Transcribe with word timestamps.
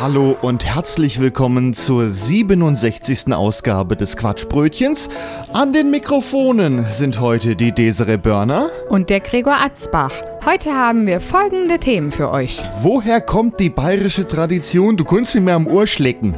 Hallo 0.00 0.34
und 0.40 0.64
herzlich 0.64 1.20
willkommen 1.20 1.74
zur 1.74 2.08
67. 2.08 3.34
Ausgabe 3.34 3.96
des 3.96 4.16
Quatschbrötchens. 4.16 5.10
An 5.52 5.74
den 5.74 5.90
Mikrofonen 5.90 6.86
sind 6.88 7.20
heute 7.20 7.54
die 7.54 7.72
Desere 7.72 8.16
Börner. 8.16 8.70
und 8.88 9.10
der 9.10 9.20
Gregor 9.20 9.58
Atzbach. 9.60 10.12
Heute 10.46 10.72
haben 10.72 11.06
wir 11.06 11.20
folgende 11.20 11.78
Themen 11.78 12.12
für 12.12 12.30
euch. 12.30 12.62
Woher 12.80 13.20
kommt 13.20 13.60
die 13.60 13.68
bayerische 13.68 14.26
Tradition? 14.26 14.96
Du 14.96 15.04
kannst 15.04 15.34
mir 15.34 15.52
am 15.52 15.66
Ohr 15.66 15.86
schlecken. 15.86 16.34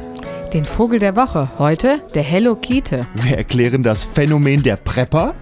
Den 0.53 0.65
Vogel 0.65 0.99
der 0.99 1.15
Woche, 1.15 1.49
heute 1.57 2.01
der 2.13 2.21
Hello 2.21 2.55
Kite. 2.55 3.07
Wir 3.15 3.37
erklären 3.37 3.81
das 3.81 4.03
Phänomen 4.03 4.61
der 4.61 4.75
Prepper. 4.75 5.35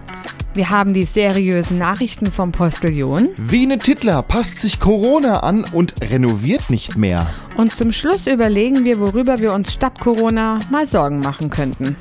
Wir 0.54 0.68
haben 0.68 0.92
die 0.92 1.06
seriösen 1.06 1.78
Nachrichten 1.78 2.26
vom 2.26 2.52
Postillon. 2.52 3.30
Wiene 3.38 3.78
Tittler 3.78 4.22
passt 4.22 4.58
sich 4.58 4.78
Corona 4.78 5.40
an 5.40 5.64
und 5.72 5.94
renoviert 6.02 6.68
nicht 6.68 6.94
mehr. 6.94 7.26
Und 7.56 7.72
zum 7.72 7.90
Schluss 7.90 8.26
überlegen 8.26 8.84
wir, 8.84 9.00
worüber 9.00 9.38
wir 9.38 9.54
uns 9.54 9.72
statt 9.72 9.98
Corona 9.98 10.58
mal 10.70 10.86
Sorgen 10.86 11.20
machen 11.20 11.48
könnten. 11.48 11.96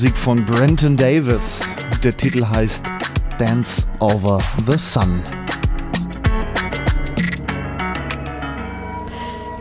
Musik 0.00 0.16
von 0.16 0.42
Brenton 0.46 0.96
Davis. 0.96 1.60
Der 2.02 2.16
Titel 2.16 2.46
heißt 2.46 2.86
Dance 3.36 3.86
Over 3.98 4.38
the 4.66 4.78
Sun. 4.78 5.22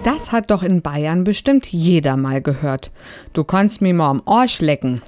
Das 0.05 0.31
hat 0.31 0.49
doch 0.49 0.63
in 0.63 0.81
Bayern 0.81 1.25
bestimmt 1.25 1.67
jeder 1.67 2.15
mal 2.15 2.41
gehört. 2.41 2.91
Du 3.33 3.43
kannst 3.43 3.81
mir 3.81 3.93
mal 3.93 4.11
am 4.11 4.21
Ohr 4.25 4.47
schlecken. 4.47 5.01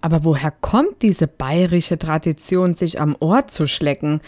Aber 0.00 0.24
woher 0.24 0.50
kommt 0.50 1.02
diese 1.02 1.26
bayerische 1.26 1.98
Tradition, 1.98 2.74
sich 2.74 2.98
am 2.98 3.14
Ohr 3.20 3.48
zu 3.48 3.66
schlecken? 3.66 4.22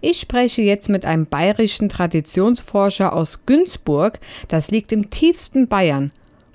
Ich 0.00 0.20
spreche 0.20 0.62
jetzt 0.62 0.88
mit 0.88 1.04
einem 1.06 1.26
bayerischen 1.26 1.88
Traditionsforscher 1.88 3.12
aus 3.12 3.46
Günzburg. 3.46 4.20
Das 4.46 4.70
liegt 4.70 4.92
im 4.92 5.10
tiefsten 5.10 5.66
Bayern. 5.66 6.12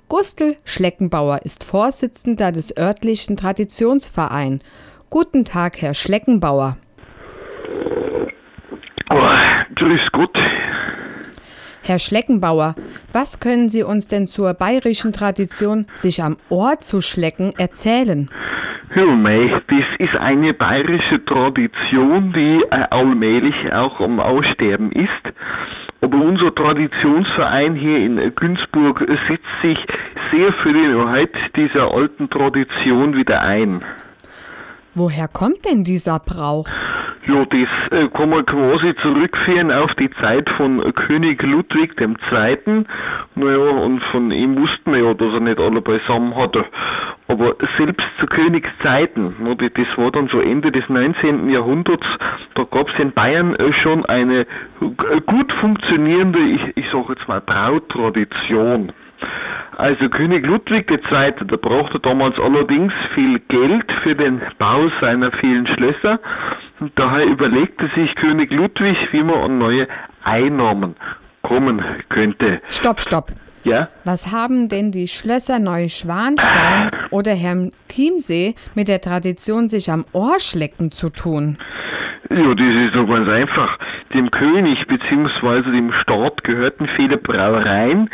Gustl 0.08 0.56
Schleckenbauer 0.64 1.40
ist 1.44 1.64
Vorsitzender 1.64 2.52
des 2.52 2.76
örtlichen 2.76 3.36
Traditionsvereins. 3.36 4.62
Guten 5.08 5.44
Tag, 5.44 5.80
Herr 5.80 5.94
Schleckenbauer. 5.94 6.76
Oh, 9.10 9.28
grüß 9.76 10.00
Gott. 10.12 10.36
Herr 11.82 11.98
Schleckenbauer, 11.98 12.74
was 13.12 13.40
können 13.40 13.70
Sie 13.70 13.82
uns 13.82 14.06
denn 14.06 14.26
zur 14.26 14.52
bayerischen 14.54 15.12
Tradition, 15.12 15.86
sich 15.94 16.22
am 16.22 16.36
Ohr 16.48 16.80
zu 16.80 17.00
schlecken, 17.00 17.52
erzählen? 17.56 18.30
Ja, 18.96 19.06
mei, 19.06 19.50
das 19.66 19.84
ist 19.98 20.16
eine 20.16 20.54
bayerische 20.54 21.24
Tradition, 21.24 22.32
die 22.32 22.62
äh, 22.70 22.84
allmählich 22.90 23.72
auch 23.72 23.98
am 24.00 24.20
Aussterben 24.20 24.92
ist. 24.92 25.34
Aber 26.00 26.18
unser 26.18 26.54
Traditionsverein 26.54 27.74
hier 27.74 27.98
in 27.98 28.34
Günzburg 28.36 29.00
setzt 29.26 29.62
sich 29.62 29.78
sehr 30.30 30.52
für 30.52 30.72
den 30.72 30.96
Erhalt 30.96 31.34
dieser 31.56 31.92
alten 31.92 32.30
Tradition 32.30 33.16
wieder 33.16 33.40
ein. 33.40 33.82
Woher 34.96 35.26
kommt 35.26 35.64
denn 35.64 35.82
dieser 35.82 36.20
Brauch? 36.20 36.68
Ja, 37.26 37.44
das 37.46 37.68
äh, 37.90 38.08
kann 38.08 38.30
man 38.30 38.44
quasi 38.46 38.94
zurückführen 39.02 39.72
auf 39.72 39.92
die 39.94 40.10
Zeit 40.20 40.48
von 40.50 40.80
König 40.94 41.42
Ludwig 41.42 41.98
II. 41.98 42.84
Naja, 43.34 43.70
und 43.70 44.00
von 44.12 44.30
ihm 44.30 44.56
wussten 44.56 44.92
wir 44.92 45.02
ja, 45.02 45.14
dass 45.14 45.32
er 45.32 45.40
nicht 45.40 45.58
alle 45.58 45.80
beisammen 45.80 46.36
hatte. 46.36 46.66
Aber 47.26 47.56
selbst 47.78 48.06
zu 48.20 48.26
Königszeiten, 48.26 49.34
das 49.56 49.98
war 49.98 50.12
dann 50.12 50.28
so 50.28 50.40
Ende 50.40 50.70
des 50.70 50.88
19. 50.88 51.48
Jahrhunderts, 51.48 52.06
da 52.54 52.64
gab 52.70 52.88
es 52.90 52.98
in 53.00 53.12
Bayern 53.12 53.56
äh, 53.56 53.72
schon 53.72 54.04
eine 54.04 54.40
äh, 54.40 55.20
gut 55.26 55.50
funktionierende, 55.54 56.38
ich, 56.38 56.76
ich 56.76 56.90
sage 56.92 57.14
jetzt 57.14 57.26
mal, 57.26 57.40
Brautradition. 57.40 58.92
Also 59.76 60.08
König 60.08 60.46
Ludwig 60.46 60.90
II., 60.90 61.34
der 61.46 61.56
brauchte 61.56 61.98
damals 61.98 62.38
allerdings 62.38 62.92
viel 63.14 63.40
Geld 63.48 63.90
für 64.02 64.14
den 64.14 64.40
Bau 64.58 64.90
seiner 65.00 65.32
vielen 65.32 65.66
Schlösser 65.66 66.20
und 66.80 66.92
daher 66.96 67.26
überlegte 67.26 67.90
sich 67.94 68.14
König 68.14 68.52
Ludwig, 68.52 68.96
wie 69.12 69.22
man 69.22 69.36
an 69.36 69.58
neue 69.58 69.88
Einnahmen 70.22 70.94
kommen 71.42 71.84
könnte. 72.08 72.60
Stopp, 72.68 73.00
stopp. 73.00 73.32
Ja? 73.64 73.88
Was 74.04 74.30
haben 74.30 74.68
denn 74.68 74.92
die 74.92 75.08
Schlösser 75.08 75.58
Neuschwanstein 75.58 76.90
oder 77.10 77.32
Herrn 77.32 77.72
Chiemsee 77.90 78.54
mit 78.74 78.88
der 78.88 79.00
Tradition, 79.00 79.68
sich 79.68 79.90
am 79.90 80.04
Ohr 80.12 80.38
schlecken 80.38 80.92
zu 80.92 81.08
tun? 81.08 81.58
Ja, 82.30 82.54
das 82.54 82.66
ist 82.66 82.94
doch 82.94 83.06
ganz 83.06 83.28
einfach. 83.28 83.78
Dem 84.14 84.30
König 84.30 84.86
bzw. 84.86 85.72
dem 85.72 85.92
Staat 85.92 86.44
gehörten 86.44 86.86
viele 86.96 87.16
Brauereien, 87.16 88.08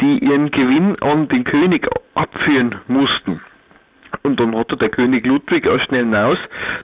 die 0.00 0.18
ihren 0.18 0.50
Gewinn 0.50 0.96
an 1.00 1.28
den 1.28 1.44
König 1.44 1.88
abführen 2.14 2.74
mussten. 2.88 3.40
Und 4.26 4.40
dann 4.40 4.56
hatte 4.56 4.78
der 4.78 4.88
König 4.88 5.26
Ludwig 5.26 5.68
auch 5.68 5.78
schnell 5.80 6.04
hinaus, 6.04 6.38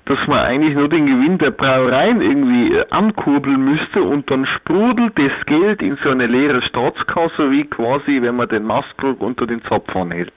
dass 0.05 0.19
man 0.27 0.41
eigentlich 0.41 0.75
nur 0.75 0.91
den 0.91 1.07
Gewinn 1.07 1.39
der 1.39 1.53
Brauereien 1.53 2.21
irgendwie 2.21 2.75
äh, 2.75 2.85
ankurbeln 2.91 3.65
müsste 3.65 4.03
und 4.03 4.31
dann 4.31 4.45
sprudelt 4.45 5.19
das 5.19 5.33
Geld 5.47 5.81
in 5.81 5.97
so 6.05 6.11
eine 6.11 6.27
leere 6.27 6.61
Staatskasse, 6.61 7.51
wie 7.51 7.65
quasi, 7.65 8.21
wenn 8.21 8.37
man 8.37 8.51
den 8.51 8.65
Mastkrug 8.65 9.23
unter 9.23 9.47
den 9.47 9.63
Zapfen 9.63 10.11
hält. 10.11 10.35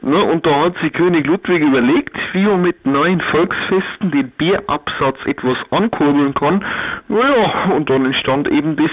Ne, 0.00 0.22
und 0.22 0.46
da 0.46 0.64
hat 0.64 0.78
sich 0.78 0.94
König 0.94 1.26
Ludwig 1.26 1.60
überlegt, 1.60 2.16
wie 2.32 2.46
man 2.46 2.62
mit 2.62 2.86
neuen 2.86 3.20
Volksfesten 3.20 4.10
den 4.10 4.30
Bierabsatz 4.30 5.18
etwas 5.26 5.58
ankurbeln 5.70 6.32
kann. 6.32 6.64
Naja, 7.08 7.74
und 7.76 7.90
dann 7.90 8.06
entstand 8.06 8.48
eben 8.48 8.76
das 8.76 8.90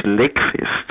Schleckfest. 0.00 0.86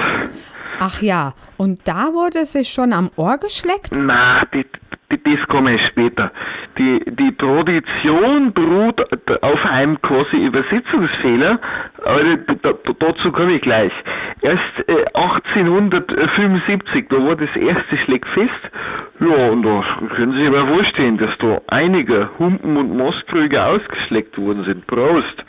Ach 0.79 1.01
ja, 1.01 1.33
und 1.57 1.87
da 1.87 2.13
wurde 2.13 2.45
sich 2.45 2.69
schon 2.69 2.93
am 2.93 3.11
Ohr 3.15 3.37
geschleckt? 3.37 3.91
Na, 3.97 4.43
das, 4.51 5.47
komme 5.47 5.75
ich 5.75 5.85
später. 5.87 6.31
Die, 6.77 7.03
die 7.05 7.35
Tradition 7.35 8.53
beruht 8.53 9.01
auf 9.43 9.65
einem 9.65 10.01
quasi 10.01 10.37
Übersetzungsfehler, 10.37 11.59
aber 12.03 12.37
da, 12.61 12.73
dazu 12.97 13.31
komme 13.31 13.53
ich 13.53 13.61
gleich. 13.61 13.91
Erst 14.41 14.61
äh, 14.87 15.05
1875, 15.13 17.07
da 17.09 17.17
war 17.17 17.35
das 17.35 17.55
erste 17.55 17.97
Schleckfest, 17.97 18.71
ja, 19.19 19.49
und 19.49 19.63
da 19.63 19.83
können 20.15 20.31
Sie 20.31 20.39
sich 20.39 20.47
aber 20.47 20.65
vorstellen, 20.67 21.17
dass 21.17 21.37
da 21.39 21.61
einige 21.67 22.29
Humpen 22.39 22.77
und 22.77 22.97
Mastkrüge 22.97 23.63
ausgeschleckt 23.63 24.37
worden 24.37 24.63
sind. 24.63 24.87
Prost! 24.87 25.43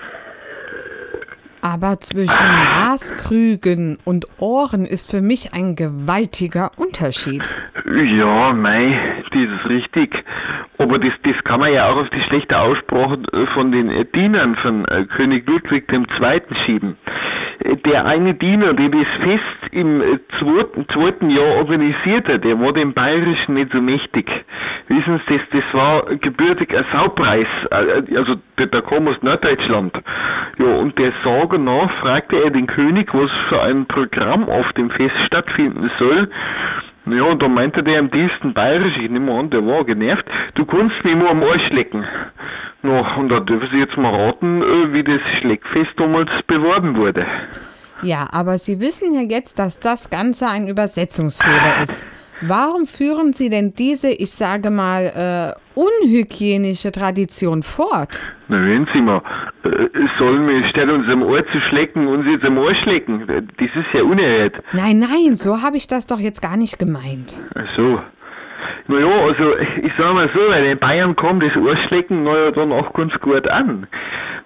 Aber 1.63 2.01
zwischen 2.01 2.45
Maßkrügen 2.45 3.99
und 4.05 4.27
Ohren 4.39 4.85
ist 4.85 5.09
für 5.09 5.21
mich 5.21 5.55
ein 5.55 5.77
gewaltiger 5.77 6.73
Unterschied. 6.77 7.55
Ja, 7.87 8.53
mei, 8.53 8.99
das 9.31 9.43
ist 9.43 9.69
richtig. 9.69 10.25
Aber 10.79 10.99
das, 10.99 11.13
das 11.23 11.37
kann 11.45 11.61
man 11.61 11.73
ja 11.73 11.89
auch 11.89 11.97
auf 11.97 12.11
die 12.11 12.23
schlechte 12.23 12.59
Aussprache 12.59 13.19
von 13.55 13.71
den 13.71 13.91
Dienern 14.13 14.57
von 14.57 14.85
äh, 14.87 15.05
König 15.05 15.47
Ludwig 15.47 15.91
II. 15.93 16.43
schieben. 16.67 16.97
Der 17.85 18.07
eine 18.07 18.35
Diener, 18.35 18.73
der 18.73 18.89
das 18.89 19.07
Fest 19.23 19.73
im 19.73 20.01
äh, 20.01 20.19
zweiten, 20.41 20.87
zweiten 20.89 21.31
Jahr 21.31 21.57
organisierte, 21.59 22.41
der 22.41 22.59
war 22.61 22.73
dem 22.73 22.93
Bayerischen 22.93 23.55
nicht 23.55 23.71
so 23.73 23.81
mächtig. 23.81 24.29
Wissen 24.89 25.21
Sie, 25.29 25.39
das, 25.39 25.63
das 25.63 25.75
war 25.75 26.05
gebürtig 26.17 26.77
ein 26.77 26.85
Saupreis, 26.93 27.47
äh, 27.71 28.17
also 28.17 28.35
der, 28.59 28.67
der 28.67 28.83
kam 28.83 29.07
aus 29.07 29.17
Norddeutschland. 29.23 29.93
Ja, 30.59 30.67
und 30.67 30.99
der 30.99 31.13
Sage 31.25 31.52
nach 31.59 31.91
fragte 32.01 32.43
er 32.43 32.51
den 32.51 32.67
König, 32.67 33.13
was 33.13 33.31
für 33.49 33.63
ein 33.63 33.87
Programm 33.87 34.49
auf 34.49 34.73
dem 34.73 34.91
Fest 34.91 35.17
stattfinden 35.27 35.91
soll. 35.99 36.29
Ja, 37.07 37.25
und 37.25 37.43
da 37.43 37.49
meinte 37.49 37.83
der 37.83 37.99
am 37.99 38.11
tiefsten 38.11 38.55
bayerisch, 38.55 38.97
ich 38.97 39.11
nehme 39.11 39.33
an, 39.33 39.51
der 39.51 39.67
war 39.67 39.85
genervt, 39.85 40.25
du 40.55 40.65
kannst 40.65 41.03
mich 41.05 41.17
nur 41.17 41.31
am 41.31 41.43
Arsch 41.43 41.69
lecken. 41.71 42.05
Na, 42.83 43.17
und 43.17 43.29
da 43.29 43.41
dürfen 43.41 43.69
Sie 43.73 43.79
jetzt 43.79 43.97
mal 43.97 44.15
raten, 44.15 44.63
äh, 44.63 44.93
wie 44.93 45.05
das 45.05 45.21
Schleckfest 45.39 45.93
damals 45.97 46.31
beworben 46.47 46.97
wurde. 47.01 47.27
Ja, 48.03 48.29
aber 48.33 48.59
Sie 48.59 48.81
wissen 48.81 49.15
ja 49.15 49.23
jetzt, 49.23 49.59
dass 49.59 49.79
das 49.79 50.11
Ganze 50.11 50.49
ein 50.49 50.67
Übersetzungsfehler 50.69 51.83
ist. 51.83 52.05
Warum 52.45 52.87
führen 52.87 53.33
Sie 53.33 53.49
denn 53.51 53.73
diese, 53.73 54.11
ich 54.11 54.33
sage 54.33 54.71
mal, 54.71 55.55
äh, 55.55 55.79
unhygienische 55.79 56.91
Tradition 56.91 57.63
fort? 57.63 58.25
Na, 58.49 58.57
wenn 58.67 58.89
Sie 58.93 59.01
mal, 59.01 59.23
äh, 59.63 59.69
sollen 60.19 60.49
wir 60.49 60.69
statt 60.69 60.89
uns 60.89 61.09
am 61.09 61.23
Ohr 61.23 61.47
zu 61.47 61.61
schlecken, 61.69 62.09
uns 62.09 62.27
jetzt 62.27 62.45
am 62.45 62.59
Ohr 62.59 62.75
schlecken? 62.75 63.27
Das 63.29 63.69
ist 63.69 63.95
ja 63.95 64.03
unerhört. 64.03 64.57
Nein, 64.73 64.99
nein, 64.99 65.37
so 65.37 65.63
habe 65.63 65.77
ich 65.77 65.87
das 65.87 66.09
doch 66.09 66.19
jetzt 66.19 66.43
gar 66.43 66.57
nicht 66.57 66.81
gemeint. 66.81 67.41
Ach 67.55 67.77
so. 67.77 68.01
Naja, 68.89 69.07
also 69.07 69.57
ich 69.81 69.93
sag 69.97 70.13
mal 70.13 70.29
so, 70.35 70.41
weil 70.49 70.65
in 70.65 70.79
Bayern 70.79 71.15
kommt 71.15 71.45
das 71.45 71.57
Ohrschlecken 71.57 72.25
naja 72.25 72.51
dann 72.51 72.73
auch 72.73 72.93
ganz 72.93 73.13
gut 73.21 73.47
an. 73.47 73.87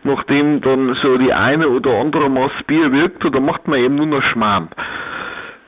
Nachdem 0.04 0.60
dann 0.60 0.94
so 1.02 1.16
die 1.16 1.32
eine 1.32 1.68
oder 1.68 1.98
andere 1.98 2.28
Maß 2.28 2.52
Bier 2.66 2.92
wirkt, 2.92 3.24
da 3.24 3.40
macht 3.40 3.66
man 3.66 3.78
eben 3.78 3.94
nur 3.94 4.06
noch 4.06 4.22
Schmarrn. 4.22 4.68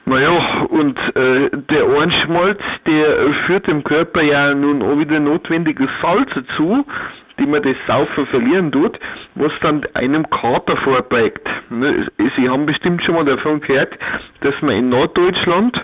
Naja, 0.09 0.63
und 0.71 0.99
äh, 1.17 1.51
der 1.71 1.87
Ohrenschmalz, 1.87 2.59
der 2.87 3.35
führt 3.47 3.67
dem 3.67 3.85
Körper 3.85 4.23
ja 4.23 4.55
nun 4.55 4.83
auch 4.83 4.99
wieder 4.99 5.21
notwendiges 5.21 5.89
Salz 6.01 6.31
zu, 6.57 6.87
die 7.39 7.45
man 7.45 7.63
das 7.63 7.77
Saufen 7.87 8.27
verlieren 8.27 8.73
tut, 8.73 8.99
was 9.35 9.53
dann 9.61 9.83
einem 9.93 10.29
Kater 10.31 10.79
vorbeugt. 10.79 11.47
Ne, 11.69 12.09
Sie 12.37 12.49
haben 12.49 12.65
bestimmt 12.65 13.05
schon 13.05 13.17
mal 13.17 13.27
davon 13.27 13.61
gehört, 13.61 13.99
dass 14.41 14.55
man 14.63 14.77
in 14.77 14.89
Norddeutschland 14.89 15.77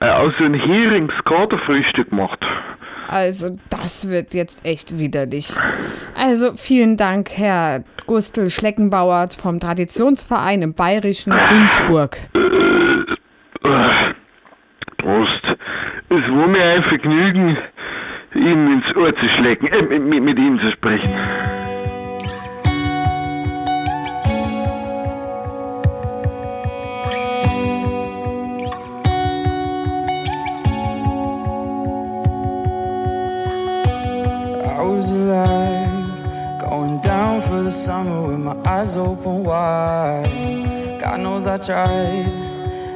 äh, 0.00 0.08
aus 0.10 0.34
einem 0.38 0.54
Herings-Katerfrühstück 0.54 2.12
macht. 2.12 2.44
Also, 3.08 3.56
das 3.70 4.08
wird 4.08 4.34
jetzt 4.34 4.64
echt 4.66 4.98
widerlich. 4.98 5.54
Also, 6.14 6.54
vielen 6.56 6.98
Dank, 6.98 7.30
Herr 7.36 7.84
Gustl 8.06 8.50
Schleckenbauer 8.50 9.28
vom 9.30 9.60
Traditionsverein 9.60 10.62
im 10.62 10.74
bayerischen 10.74 11.32
Günzburg. 11.32 12.18
Prost. 13.62 15.44
Es 16.08 16.30
war 16.30 16.48
mir 16.48 16.64
ein 16.64 16.82
Vergnügen, 16.84 17.56
Ihnen 18.34 18.72
ins 18.82 18.96
Ohr 18.96 19.14
zu 19.14 19.28
schlecken, 19.28 19.68
äh, 19.68 19.82
mit, 19.82 20.22
mit 20.22 20.38
Ihnen 20.38 20.58
zu 20.60 20.70
sprechen. 20.72 21.10
Alive, 35.10 36.58
going 36.58 37.00
down 37.00 37.40
for 37.40 37.60
the 37.62 37.70
summer 37.70 38.28
with 38.28 38.38
my 38.38 38.54
eyes 38.64 38.96
open 38.96 39.42
wide. 39.42 40.98
God 41.00 41.20
knows 41.20 41.46
I 41.48 41.58
tried. 41.58 42.51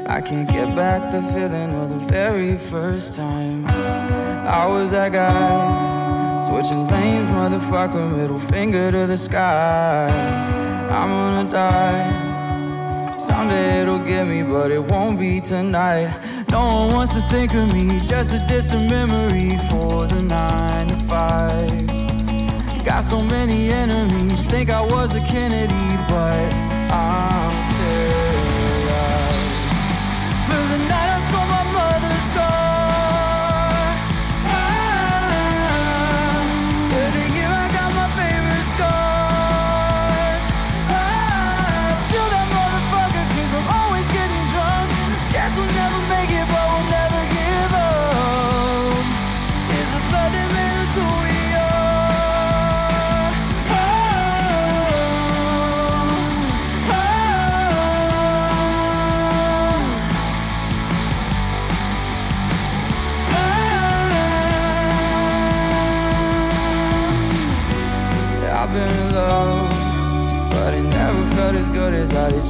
I 0.09 0.21
can't 0.21 0.49
get 0.49 0.77
back 0.77 1.11
the 1.11 1.21
feeling 1.21 1.75
of 1.75 1.89
the 1.91 1.99
very 2.11 2.57
first 2.57 3.17
time. 3.17 3.67
I 3.67 4.65
was 4.67 4.93
that 4.93 5.11
guy, 5.11 6.41
switching 6.43 6.87
lanes, 6.87 7.29
motherfucker, 7.29 8.17
middle 8.17 8.39
finger 8.39 8.93
to 8.93 9.07
the 9.09 9.19
sky. 9.19 10.09
I'm 10.91 11.09
gonna 11.09 11.51
die. 11.51 13.17
Someday 13.19 13.81
it'll 13.83 13.99
get 13.99 14.29
me, 14.29 14.45
but 14.45 14.71
it 14.71 14.79
won't 14.79 15.19
be 15.19 15.41
tonight. 15.41 16.17
No 16.53 16.61
one 16.67 16.95
wants 16.95 17.15
to 17.15 17.21
think 17.23 17.53
of 17.55 17.73
me, 17.73 17.99
just 17.99 18.33
a 18.33 18.39
distant 18.47 18.89
memory 18.89 19.59
for 19.69 20.07
the 20.07 20.23
nine 20.23 20.87
to 20.87 20.97
fives. 21.09 22.07
Got 22.85 23.03
so 23.03 23.21
many 23.23 23.71
enemies, 23.71 24.47
think 24.47 24.71
I 24.71 24.83
was 24.83 25.17
a 25.17 25.21
Kennedy, 25.21 25.97
but 26.09 26.55
I'm 26.93 27.36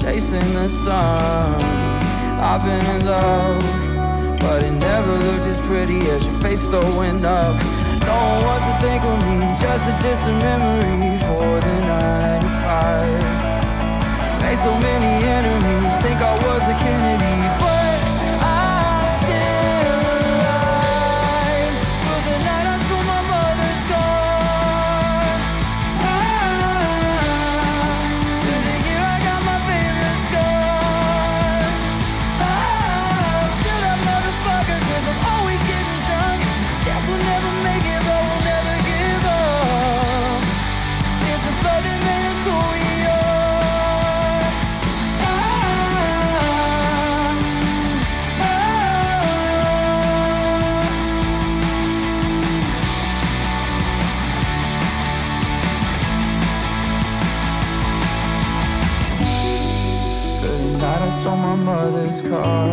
chasing 0.06 0.54
the 0.54 0.68
sun. 0.68 1.60
I've 2.38 2.62
been 2.62 2.86
in 2.94 3.06
love, 3.06 3.60
but 4.38 4.62
it 4.62 4.70
never 4.70 5.18
looked 5.18 5.46
as 5.46 5.58
pretty 5.66 5.98
as 6.14 6.24
your 6.24 6.38
face 6.44 6.62
throwing 6.62 7.24
up. 7.24 7.58
No 8.06 8.14
one 8.14 8.44
wants 8.46 8.66
to 8.70 8.74
think 8.86 9.02
of 9.02 9.18
me, 9.26 9.38
just 9.58 9.82
a 9.90 9.94
distant 10.06 10.38
memory 10.46 11.18
for 11.26 11.58
the 11.58 11.76
95s. 11.90 13.42
Made 14.42 14.58
so 14.62 14.78
many 14.78 15.12
enemies, 15.26 15.92
think 15.98 16.18
I 16.22 16.34
was 16.46 16.62
a 16.70 16.76
Kennedy, 16.86 17.45
I 61.06 61.08
stole 61.08 61.36
my 61.36 61.54
mother's 61.54 62.20
car. 62.20 62.68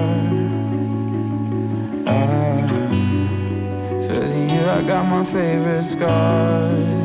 Ah, 2.07 2.67
for 4.07 4.19
the 4.31 4.39
year 4.51 4.67
I 4.67 4.81
got 4.81 5.05
my 5.05 5.23
favorite 5.23 5.83
scars. 5.83 7.02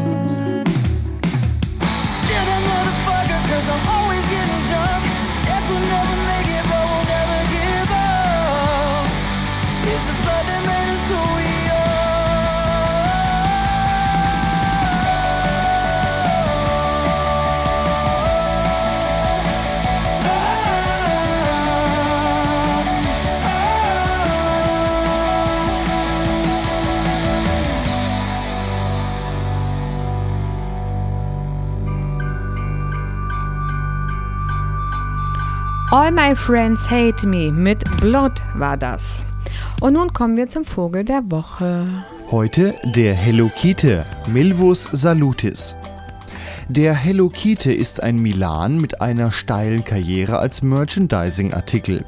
All 36.08 36.14
My 36.14 36.34
Friends 36.34 36.88
Hate 36.88 37.26
Me 37.26 37.52
mit 37.52 37.84
Blood 38.00 38.32
war 38.54 38.78
das. 38.78 39.26
Und 39.82 39.92
nun 39.92 40.10
kommen 40.14 40.38
wir 40.38 40.48
zum 40.48 40.64
Vogel 40.64 41.04
der 41.04 41.20
Woche. 41.30 41.86
Heute 42.30 42.74
der 42.96 43.12
Helokite, 43.12 44.06
Milvus 44.26 44.88
salutis. 44.90 45.76
Der 46.70 46.94
Helokite 46.94 47.74
ist 47.74 48.02
ein 48.02 48.22
Milan 48.22 48.80
mit 48.80 49.02
einer 49.02 49.32
steilen 49.32 49.84
Karriere 49.84 50.38
als 50.38 50.62
Merchandising-Artikel. 50.62 52.06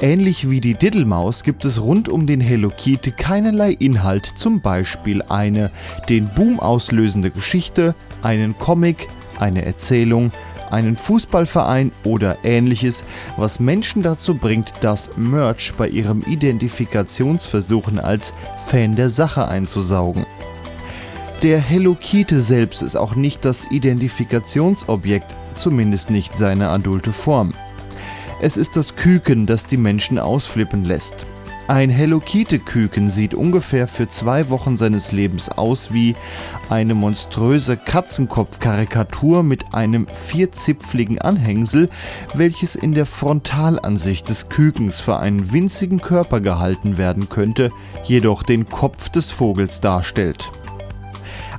Ähnlich 0.00 0.48
wie 0.48 0.60
die 0.60 0.74
Diddlemaus 0.74 1.42
gibt 1.42 1.64
es 1.64 1.82
rund 1.82 2.08
um 2.08 2.28
den 2.28 2.40
Helokite 2.40 3.10
keinerlei 3.10 3.72
Inhalt, 3.72 4.26
zum 4.26 4.60
Beispiel 4.60 5.22
eine 5.22 5.72
den 6.08 6.28
Boom 6.28 6.60
auslösende 6.60 7.32
Geschichte, 7.32 7.96
einen 8.22 8.56
Comic, 8.60 9.08
eine 9.40 9.64
Erzählung, 9.64 10.30
einen 10.74 10.96
Fußballverein 10.96 11.92
oder 12.04 12.38
ähnliches, 12.42 13.04
was 13.36 13.60
Menschen 13.60 14.02
dazu 14.02 14.34
bringt, 14.34 14.72
das 14.80 15.10
Merch 15.16 15.72
bei 15.78 15.88
ihrem 15.88 16.22
Identifikationsversuchen 16.22 17.98
als 17.98 18.32
Fan 18.66 18.96
der 18.96 19.08
Sache 19.08 19.46
einzusaugen. 19.46 20.26
Der 21.42 21.58
Helokite 21.58 22.40
selbst 22.40 22.82
ist 22.82 22.96
auch 22.96 23.14
nicht 23.14 23.44
das 23.44 23.70
Identifikationsobjekt, 23.70 25.34
zumindest 25.54 26.10
nicht 26.10 26.36
seine 26.36 26.68
adulte 26.70 27.12
Form. 27.12 27.54
Es 28.40 28.56
ist 28.56 28.76
das 28.76 28.96
Küken, 28.96 29.46
das 29.46 29.66
die 29.66 29.76
Menschen 29.76 30.18
ausflippen 30.18 30.84
lässt. 30.84 31.24
Ein 31.66 31.88
Helokite-Küken 31.88 33.08
sieht 33.08 33.32
ungefähr 33.32 33.88
für 33.88 34.06
zwei 34.06 34.50
Wochen 34.50 34.76
seines 34.76 35.12
Lebens 35.12 35.48
aus 35.48 35.94
wie 35.94 36.14
eine 36.68 36.94
monströse 36.94 37.78
Katzenkopf-Karikatur 37.78 39.42
mit 39.42 39.72
einem 39.72 40.06
vierzipfligen 40.06 41.22
Anhängsel, 41.22 41.88
welches 42.34 42.76
in 42.76 42.92
der 42.92 43.06
Frontalansicht 43.06 44.28
des 44.28 44.50
Kükens 44.50 45.00
für 45.00 45.16
einen 45.16 45.54
winzigen 45.54 46.02
Körper 46.02 46.42
gehalten 46.42 46.98
werden 46.98 47.30
könnte, 47.30 47.70
jedoch 48.04 48.42
den 48.42 48.68
Kopf 48.68 49.08
des 49.08 49.30
Vogels 49.30 49.80
darstellt. 49.80 50.50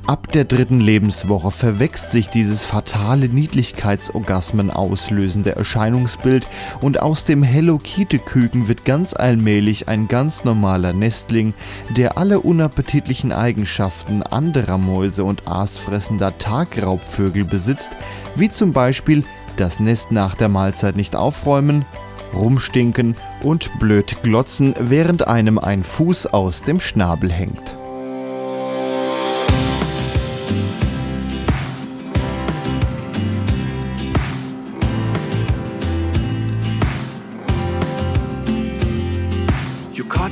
Ab 0.08 0.32
der 0.34 0.46
dritten 0.46 0.80
Lebenswoche 0.80 1.50
verwächst 1.50 2.12
sich 2.12 2.28
dieses 2.28 2.64
fatale 2.64 3.28
Niedlichkeitsorgasmen 3.28 4.70
auslösende 4.70 5.56
Erscheinungsbild 5.56 6.48
und 6.80 7.02
aus 7.02 7.26
dem 7.26 7.42
Hello-Kitty-Küken 7.42 8.68
wird 8.68 8.86
ganz 8.86 9.16
allmählich 9.16 9.88
ein 9.88 10.08
ganz 10.08 10.44
normaler 10.44 10.94
Nestling, 10.94 11.56
der 11.98 12.20
alle 12.20 12.40
unappetitlichen 12.40 13.32
Eigenschaften 13.32 14.22
anderer 14.22 14.78
Mäuse 14.78 15.24
und 15.24 15.48
aasfressender 15.48 16.38
Tagraubvögel 16.38 17.44
besitzt, 17.44 17.94
wie 18.36 18.50
zum 18.50 18.74
Beispiel 18.74 19.24
das 19.58 19.80
Nest 19.80 20.12
nach 20.12 20.36
der 20.36 20.50
Mahlzeit 20.50 20.98
nicht 20.98 21.16
aufräumen, 21.16 21.84
rumstinken 22.32 23.16
und 23.42 23.72
blöd 23.80 24.18
glotzen, 24.22 24.76
während 24.80 25.28
einem 25.28 25.58
ein 25.58 25.84
Fuß 25.84 26.28
aus 26.28 26.62
dem 26.62 26.80
Schnabel 26.80 27.32
hängt. 27.32 27.76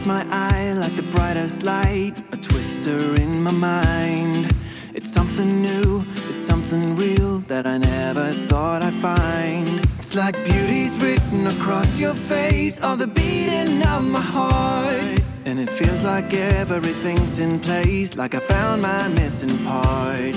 My 0.05 0.25
eye 0.29 0.73
like 0.73 0.97
the 0.97 1.09
brightest 1.15 1.63
light, 1.63 2.13
a 2.33 2.37
twister 2.37 3.15
in 3.15 3.41
my 3.41 3.51
mind. 3.51 4.53
It's 4.93 5.09
something 5.09 5.61
new, 5.61 6.03
it's 6.29 6.41
something 6.41 6.97
real 6.97 7.39
that 7.47 7.65
I 7.65 7.77
never 7.77 8.31
thought 8.49 8.83
I'd 8.83 8.93
find. 8.95 9.79
It's 9.99 10.13
like 10.13 10.35
beauty's 10.43 11.01
written 11.01 11.47
across 11.47 11.97
your 11.97 12.13
face, 12.13 12.83
or 12.83 12.97
the 12.97 13.07
beating 13.07 13.81
of 13.87 14.03
my 14.03 14.19
heart. 14.19 15.21
And 15.45 15.57
it 15.57 15.69
feels 15.69 16.03
like 16.03 16.33
everything's 16.33 17.39
in 17.39 17.59
place, 17.59 18.17
like 18.17 18.35
I 18.35 18.39
found 18.39 18.81
my 18.81 19.07
missing 19.07 19.57
part. 19.63 20.35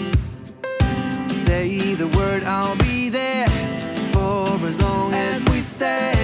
Say 1.28 1.94
the 1.94 2.06
word, 2.16 2.44
I'll 2.44 2.76
be 2.76 3.08
there 3.08 3.49
for 4.12 4.64
as 4.64 4.80
long 4.80 5.12
as 5.12 5.44
we 5.46 5.58
stand. 5.58 6.15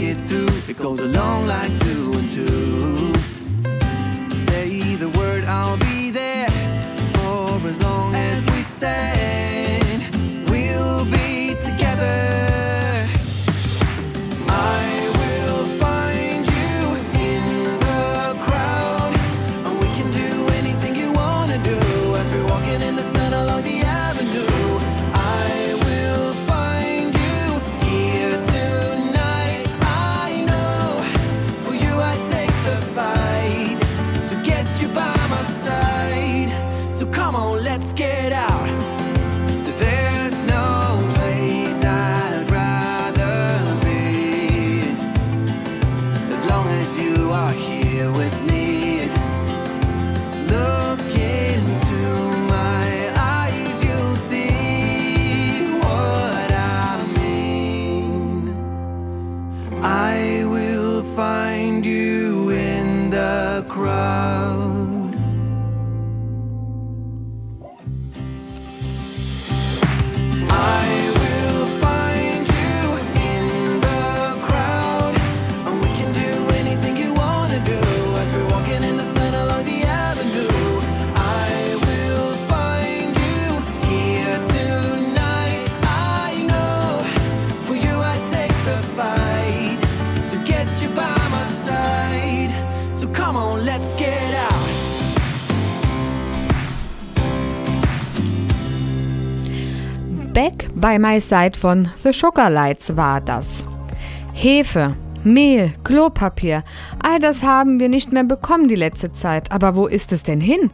It 0.00 0.16
through, 0.28 0.48
it 0.68 0.78
goes 0.78 1.00
along 1.00 1.46
like 1.46 1.70
two 1.80 2.12
and 2.18 2.28
two. 2.28 2.75
By 100.96 100.98
My 100.98 101.20
Side 101.20 101.58
von 101.58 101.88
The 102.02 102.12
Sugar 102.12 102.48
Lights 102.48 102.96
war 102.96 103.20
das. 103.20 103.64
Hefe, 104.32 104.94
Mehl, 105.24 105.72
Klopapier, 105.84 106.64
all 107.00 107.18
das 107.18 107.42
haben 107.42 107.80
wir 107.80 107.88
nicht 107.88 108.12
mehr 108.12 108.24
bekommen 108.24 108.68
die 108.68 108.76
letzte 108.76 109.10
Zeit. 109.12 109.52
Aber 109.52 109.76
wo 109.76 109.86
ist 109.86 110.12
es 110.12 110.22
denn 110.22 110.40
hin? 110.40 110.70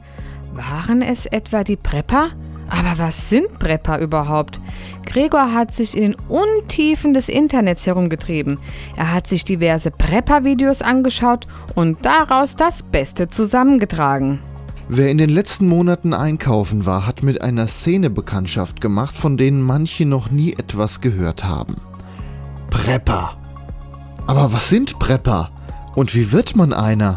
Waren 0.53 1.03
es 1.03 1.27
etwa 1.27 1.65
die 1.65 1.77
Prepper? 1.77 2.31
Aber 2.69 2.99
was 2.99 3.31
sind 3.31 3.59
Prepper 3.59 3.99
überhaupt? 3.99 4.61
Gregor 5.07 5.53
hat 5.53 5.75
sich 5.75 5.97
in 5.97 6.13
den 6.13 6.17
Untiefen 6.29 7.15
des 7.15 7.29
Internets 7.29 7.87
herumgetrieben. 7.87 8.61
Er 8.97 9.13
hat 9.13 9.27
sich 9.27 9.45
diverse 9.45 9.91
Prepper-Videos 9.91 10.83
angeschaut 10.83 11.47
und 11.75 12.05
daraus 12.05 12.55
das 12.55 12.83
Beste 12.83 13.29
zusammengetragen. 13.29 14.39
Wer 14.95 15.11
in 15.11 15.17
den 15.17 15.31
letzten 15.31 15.69
Monaten 15.69 16.13
einkaufen 16.13 16.85
war, 16.85 17.07
hat 17.07 17.23
mit 17.23 17.41
einer 17.41 17.67
Szene 17.67 18.11
Bekanntschaft 18.11 18.83
gemacht, 18.83 19.17
von 19.17 19.39
denen 19.39 19.63
manche 19.63 20.05
noch 20.05 20.31
nie 20.31 20.53
etwas 20.53 21.01
gehört 21.01 21.45
haben. 21.45 21.77
Prepper. 22.69 23.39
Aber 24.27 24.53
was 24.53 24.69
sind 24.69 24.99
Prepper? 24.99 25.51
Und 25.95 26.15
wie 26.15 26.31
wird 26.31 26.57
man 26.57 26.75
einer? 26.75 27.17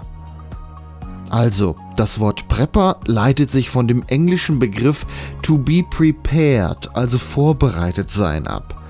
Also, 1.29 1.75
das 1.97 2.21
Wort 2.21 2.47
Prepper 2.47 3.01
leitet 3.07 3.51
sich 3.51 3.69
von 3.69 3.89
dem 3.89 4.03
englischen 4.07 4.57
Begriff 4.57 5.05
to 5.41 5.57
be 5.57 5.83
prepared, 5.83 6.95
also 6.95 7.17
vorbereitet 7.17 8.09
sein 8.09 8.47
ab. 8.47 8.81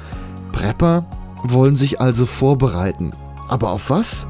Prepper 0.51 1.07
wollen 1.41 1.75
sich 1.75 1.99
also 1.99 2.27
vorbereiten. 2.27 3.13
Aber 3.47 3.71
auf 3.71 3.89
was? 3.89 4.27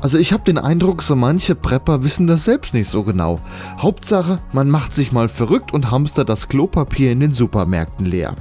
Also 0.00 0.16
ich 0.16 0.32
habe 0.32 0.44
den 0.44 0.58
Eindruck, 0.58 1.02
so 1.02 1.14
manche 1.14 1.54
Prepper 1.54 2.02
wissen 2.02 2.26
das 2.26 2.44
selbst 2.44 2.72
nicht 2.72 2.88
so 2.88 3.02
genau. 3.02 3.38
Hauptsache, 3.78 4.38
man 4.52 4.70
macht 4.70 4.94
sich 4.94 5.12
mal 5.12 5.28
verrückt 5.28 5.74
und 5.74 5.90
hamstert 5.90 6.28
das 6.28 6.48
Klopapier 6.48 7.12
in 7.12 7.20
den 7.20 7.34
Supermärkten 7.34 8.06
leer. 8.06 8.34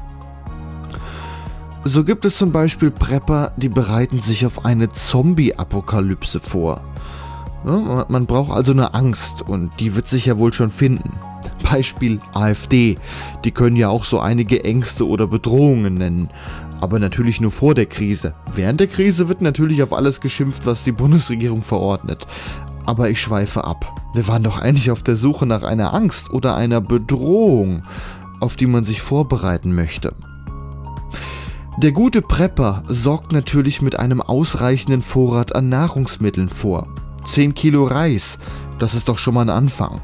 So 1.83 2.03
gibt 2.03 2.25
es 2.25 2.37
zum 2.37 2.51
Beispiel 2.51 2.91
Prepper, 2.91 3.53
die 3.57 3.69
bereiten 3.69 4.19
sich 4.19 4.45
auf 4.45 4.65
eine 4.65 4.89
Zombie-Apokalypse 4.89 6.39
vor. 6.39 6.81
Ja, 7.65 8.05
Man 8.07 8.25
braucht 8.25 8.55
also 8.55 8.71
eine 8.71 8.93
Angst 8.93 9.41
und 9.41 9.71
die 9.79 9.95
wird 9.95 10.07
sich 10.07 10.25
ja 10.25 10.37
wohl 10.37 10.53
schon 10.53 10.69
finden. 10.69 11.11
Beispiel 11.69 12.19
AfD. 12.33 12.97
Die 13.43 13.51
können 13.51 13.75
ja 13.75 13.89
auch 13.89 14.05
so 14.05 14.19
einige 14.19 14.63
Ängste 14.63 15.07
oder 15.07 15.27
Bedrohungen 15.27 15.95
nennen. 15.95 16.29
Aber 16.81 16.99
natürlich 16.99 17.41
nur 17.41 17.51
vor 17.51 17.75
der 17.75 17.85
Krise. 17.85 18.33
Während 18.53 18.79
der 18.79 18.87
Krise 18.87 19.27
wird 19.27 19.41
natürlich 19.41 19.83
auf 19.83 19.93
alles 19.93 20.21
geschimpft, 20.21 20.65
was 20.65 20.83
die 20.83 20.91
Bundesregierung 20.91 21.61
verordnet. 21.61 22.25
Aber 22.85 23.09
ich 23.09 23.21
schweife 23.21 23.65
ab. 23.65 24.01
Wir 24.13 24.27
waren 24.27 24.43
doch 24.43 24.59
eigentlich 24.59 24.89
auf 24.91 25.03
der 25.03 25.15
Suche 25.15 25.45
nach 25.45 25.63
einer 25.63 25.93
Angst 25.93 26.31
oder 26.31 26.55
einer 26.55 26.81
Bedrohung, 26.81 27.83
auf 28.39 28.55
die 28.55 28.65
man 28.65 28.83
sich 28.83 29.01
vorbereiten 29.01 29.75
möchte. 29.75 30.15
Der 31.77 31.91
gute 31.91 32.21
Prepper 32.21 32.83
sorgt 32.87 33.31
natürlich 33.31 33.81
mit 33.81 33.99
einem 33.99 34.21
ausreichenden 34.21 35.01
Vorrat 35.01 35.55
an 35.55 35.69
Nahrungsmitteln 35.69 36.49
vor. 36.49 36.87
10 37.25 37.53
Kilo 37.53 37.85
Reis, 37.85 38.39
das 38.79 38.95
ist 38.95 39.07
doch 39.07 39.17
schon 39.17 39.35
mal 39.35 39.41
ein 39.41 39.49
Anfang. 39.49 40.01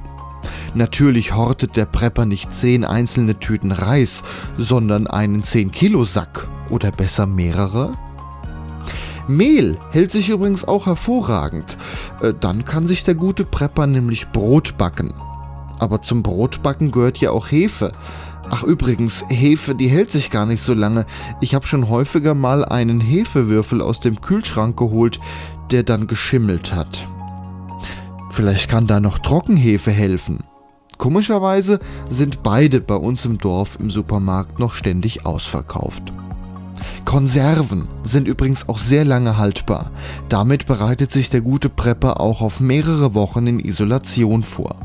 Natürlich 0.74 1.36
hortet 1.36 1.76
der 1.76 1.86
Prepper 1.86 2.26
nicht 2.26 2.54
10 2.54 2.84
einzelne 2.86 3.40
Tüten 3.40 3.72
Reis, 3.72 4.24
sondern 4.58 5.08
einen 5.08 5.42
10 5.42 5.72
Kilo 5.72 6.06
Sack 6.06 6.48
oder 6.70 6.92
besser 6.92 7.26
mehrere. 7.26 7.92
Mehl 9.28 9.78
hält 9.92 10.12
sich 10.12 10.30
übrigens 10.30 10.68
auch 10.68 10.86
hervorragend. 10.86 11.78
Äh, 12.22 12.34
Dann 12.40 12.66
kann 12.66 12.88
sich 12.88 13.04
der 13.04 13.16
gute 13.16 13.44
Prepper 13.44 13.88
nämlich 13.88 14.30
Brot 14.30 14.78
backen. 14.78 15.14
Aber 15.80 16.02
zum 16.02 16.24
Brotbacken 16.24 16.92
gehört 16.92 17.18
ja 17.18 17.32
auch 17.32 17.52
Hefe. 17.52 17.92
Ach 18.50 18.64
übrigens, 18.64 19.26
Hefe, 19.28 19.74
die 19.74 19.88
hält 19.88 20.12
sich 20.12 20.30
gar 20.30 20.46
nicht 20.46 20.62
so 20.62 20.74
lange. 20.74 21.06
Ich 21.42 21.56
habe 21.56 21.66
schon 21.66 21.90
häufiger 21.90 22.36
mal 22.36 22.64
einen 22.64 23.02
Hefewürfel 23.02 23.82
aus 23.82 24.00
dem 24.00 24.22
Kühlschrank 24.22 24.78
geholt, 24.78 25.20
der 25.72 25.84
dann 25.84 26.06
geschimmelt 26.08 26.74
hat. 26.74 27.08
Vielleicht 28.30 28.70
kann 28.70 28.86
da 28.86 29.00
noch 29.00 29.18
Trockenhefe 29.18 29.92
helfen. 29.92 30.44
Komischerweise 30.98 31.80
sind 32.10 32.44
beide 32.44 32.80
bei 32.82 32.96
uns 32.96 33.26
im 33.26 33.38
Dorf 33.38 33.78
im 33.80 33.90
Supermarkt 33.90 34.60
noch 34.60 34.74
ständig 34.74 35.26
ausverkauft. 35.26 36.04
Konserven 37.06 37.88
sind 38.04 38.28
übrigens 38.28 38.68
auch 38.68 38.80
sehr 38.80 39.06
lange 39.06 39.38
haltbar. 39.38 39.92
Damit 40.28 40.66
bereitet 40.66 41.12
sich 41.12 41.30
der 41.30 41.42
gute 41.42 41.70
Prepper 41.70 42.20
auch 42.20 42.42
auf 42.42 42.60
mehrere 42.60 43.14
Wochen 43.14 43.48
in 43.48 43.60
Isolation 43.60 44.44
vor. 44.44 44.76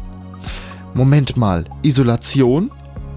Moment 0.95 1.37
mal, 1.37 1.65
Isolation? 1.83 2.71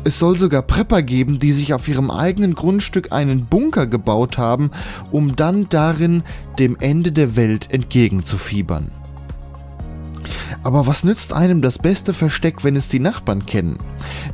Es 0.05 0.19
soll 0.19 0.37
sogar 0.37 0.61
Prepper 0.61 1.01
geben, 1.01 1.37
die 1.37 1.51
sich 1.51 1.73
auf 1.73 1.87
ihrem 1.87 2.11
eigenen 2.11 2.55
Grundstück 2.55 3.11
einen 3.13 3.45
Bunker 3.45 3.87
gebaut 3.87 4.37
haben, 4.37 4.71
um 5.11 5.35
dann 5.35 5.67
darin 5.69 6.23
dem 6.59 6.77
Ende 6.79 7.11
der 7.11 7.35
Welt 7.35 7.71
entgegenzufiebern. 7.71 8.91
Aber 10.63 10.87
was 10.87 11.03
nützt 11.03 11.33
einem 11.33 11.61
das 11.61 11.77
beste 11.77 12.13
Versteck, 12.13 12.63
wenn 12.63 12.75
es 12.75 12.87
die 12.87 12.99
Nachbarn 12.99 13.45
kennen? 13.45 13.77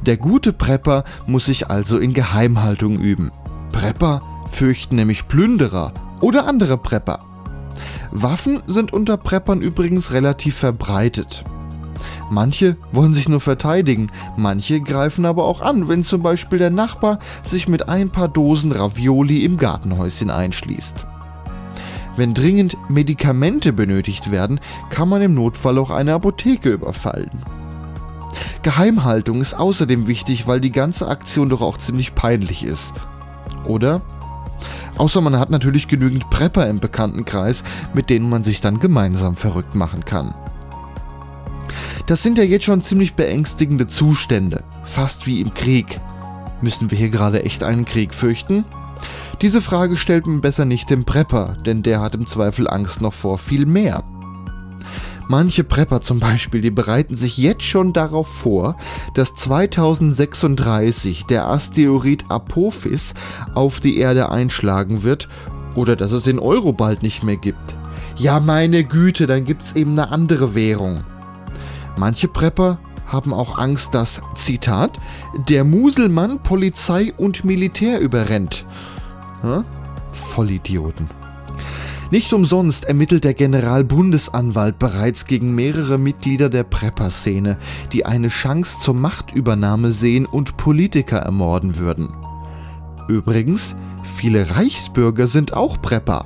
Der 0.06 0.18
gute 0.18 0.54
Prepper 0.54 1.04
muss 1.28 1.46
sich 1.46 1.70
also 1.70 1.98
in 1.98 2.14
Geheimhaltung 2.14 3.00
üben. 3.00 3.32
Prepper 3.72 4.22
fürchten 4.52 4.96
nämlich 4.96 5.28
Plünderer 5.28 5.94
oder 6.22 6.48
andere 6.48 6.78
Prepper. 6.78 7.20
Waffen 8.12 8.62
sind 8.68 8.92
unter 8.92 9.18
Preppern 9.18 9.62
übrigens 9.62 10.12
relativ 10.12 10.56
verbreitet. 10.58 11.44
Manche 12.32 12.78
wollen 12.92 13.14
sich 13.14 13.28
nur 13.28 13.42
verteidigen, 13.42 14.12
manche 14.38 14.82
greifen 14.82 15.26
aber 15.26 15.46
auch 15.46 15.62
an, 15.62 15.88
wenn 15.88 16.04
zum 16.04 16.22
Beispiel 16.22 16.60
der 16.60 16.70
Nachbar 16.70 17.20
sich 17.44 17.68
mit 17.68 17.90
ein 17.90 18.12
paar 18.12 18.28
Dosen 18.28 18.72
Ravioli 18.72 19.44
im 19.44 19.58
Gartenhäuschen 19.58 20.30
einschließt. 20.30 21.06
Wenn 22.16 22.34
dringend 22.34 22.78
Medikamente 22.90 23.74
benötigt 23.74 24.30
werden, 24.30 24.60
kann 24.90 25.10
man 25.10 25.22
im 25.22 25.34
Notfall 25.34 25.78
auch 25.78 25.90
eine 25.90 26.14
Apotheke 26.14 26.70
überfallen. 26.70 27.32
Geheimhaltung 28.62 29.42
ist 29.42 29.54
außerdem 29.54 30.06
wichtig, 30.08 30.46
weil 30.46 30.60
die 30.60 30.72
ganze 30.72 31.08
Aktion 31.08 31.50
doch 31.50 31.62
auch 31.62 31.78
ziemlich 31.78 32.14
peinlich 32.16 32.64
ist. 32.64 32.94
Oder? 33.66 34.02
Außer 35.00 35.22
man 35.22 35.40
hat 35.40 35.50
natürlich 35.50 35.88
genügend 35.88 36.30
Prepper 36.30 36.68
im 36.68 36.80
Bekanntenkreis, 36.80 37.64
mit 37.94 38.10
denen 38.10 38.30
man 38.30 38.44
sich 38.44 38.60
dann 38.60 38.80
gemeinsam 38.80 39.38
verrückt 39.38 39.74
machen 39.74 40.04
kann. 40.04 40.36
Das 42.06 42.22
sind 42.22 42.38
ja 42.38 42.44
jetzt 42.44 42.66
schon 42.66 42.82
ziemlich 42.82 43.14
beängstigende 43.14 43.88
Zustände, 43.88 44.64
fast 44.84 45.26
wie 45.26 45.40
im 45.40 45.54
Krieg. 45.54 46.02
Müssen 46.62 46.92
wir 46.92 46.98
hier 46.98 47.10
gerade 47.10 47.46
echt 47.46 47.64
einen 47.64 47.86
Krieg 47.86 48.14
fürchten? 48.14 48.66
Diese 49.42 49.62
Frage 49.62 49.96
stellt 49.96 50.28
man 50.28 50.42
besser 50.42 50.66
nicht 50.66 50.90
dem 50.90 51.06
Prepper, 51.06 51.56
denn 51.66 51.82
der 51.82 52.02
hat 52.02 52.14
im 52.14 52.28
Zweifel 52.28 52.68
Angst 52.68 53.00
noch 53.00 53.14
vor 53.14 53.38
viel 53.38 53.66
mehr. 53.66 54.04
Manche 55.32 55.64
Prepper 55.64 56.02
zum 56.02 56.20
Beispiel, 56.20 56.60
die 56.60 56.72
bereiten 56.72 57.16
sich 57.16 57.38
jetzt 57.38 57.62
schon 57.62 57.94
darauf 57.94 58.28
vor, 58.28 58.76
dass 59.14 59.36
2036 59.36 61.28
der 61.28 61.46
Asteroid 61.46 62.26
Apophis 62.30 63.14
auf 63.54 63.80
die 63.80 63.98
Erde 63.98 64.32
einschlagen 64.32 65.04
wird 65.04 65.30
oder 65.76 65.96
dass 65.96 66.14
es 66.14 66.24
den 66.24 66.40
Euro 66.40 66.74
bald 66.74 67.04
nicht 67.04 67.24
mehr 67.24 67.38
gibt. 67.38 67.76
Ja, 68.18 68.40
meine 68.40 68.84
Güte, 68.84 69.28
dann 69.28 69.46
gibt's 69.46 69.74
eben 69.74 69.92
eine 69.92 70.10
andere 70.10 70.56
Währung. 70.56 71.04
Manche 71.96 72.28
Prepper 72.28 72.80
haben 73.06 73.32
auch 73.32 73.60
Angst, 73.60 73.94
dass, 73.94 74.22
Zitat, 74.34 74.98
der 75.48 75.64
Muselmann 75.64 76.42
Polizei 76.42 77.14
und 77.16 77.46
Militär 77.46 78.00
überrennt. 78.00 78.66
Ja? 79.44 79.64
Vollidioten. 80.12 81.19
Nicht 82.12 82.34
umsonst 82.34 82.86
ermittelt 82.86 83.24
der 83.24 83.36
Generalbundesanwalt 83.36 84.80
bereits 84.80 85.26
gegen 85.26 85.54
mehrere 85.54 86.00
Mitglieder 86.00 86.50
der 86.50 86.64
Prepper-Szene, 86.64 87.58
die 87.94 88.06
eine 88.06 88.30
Chance 88.30 88.80
zur 88.80 88.96
Machtübernahme 88.96 89.92
sehen 89.92 90.26
und 90.26 90.58
Politiker 90.58 91.20
ermorden 91.20 91.78
würden. 91.78 92.12
Übrigens, 93.08 93.76
viele 94.04 94.56
Reichsbürger 94.56 95.28
sind 95.28 95.54
auch 95.54 95.80
Prepper. 95.82 96.26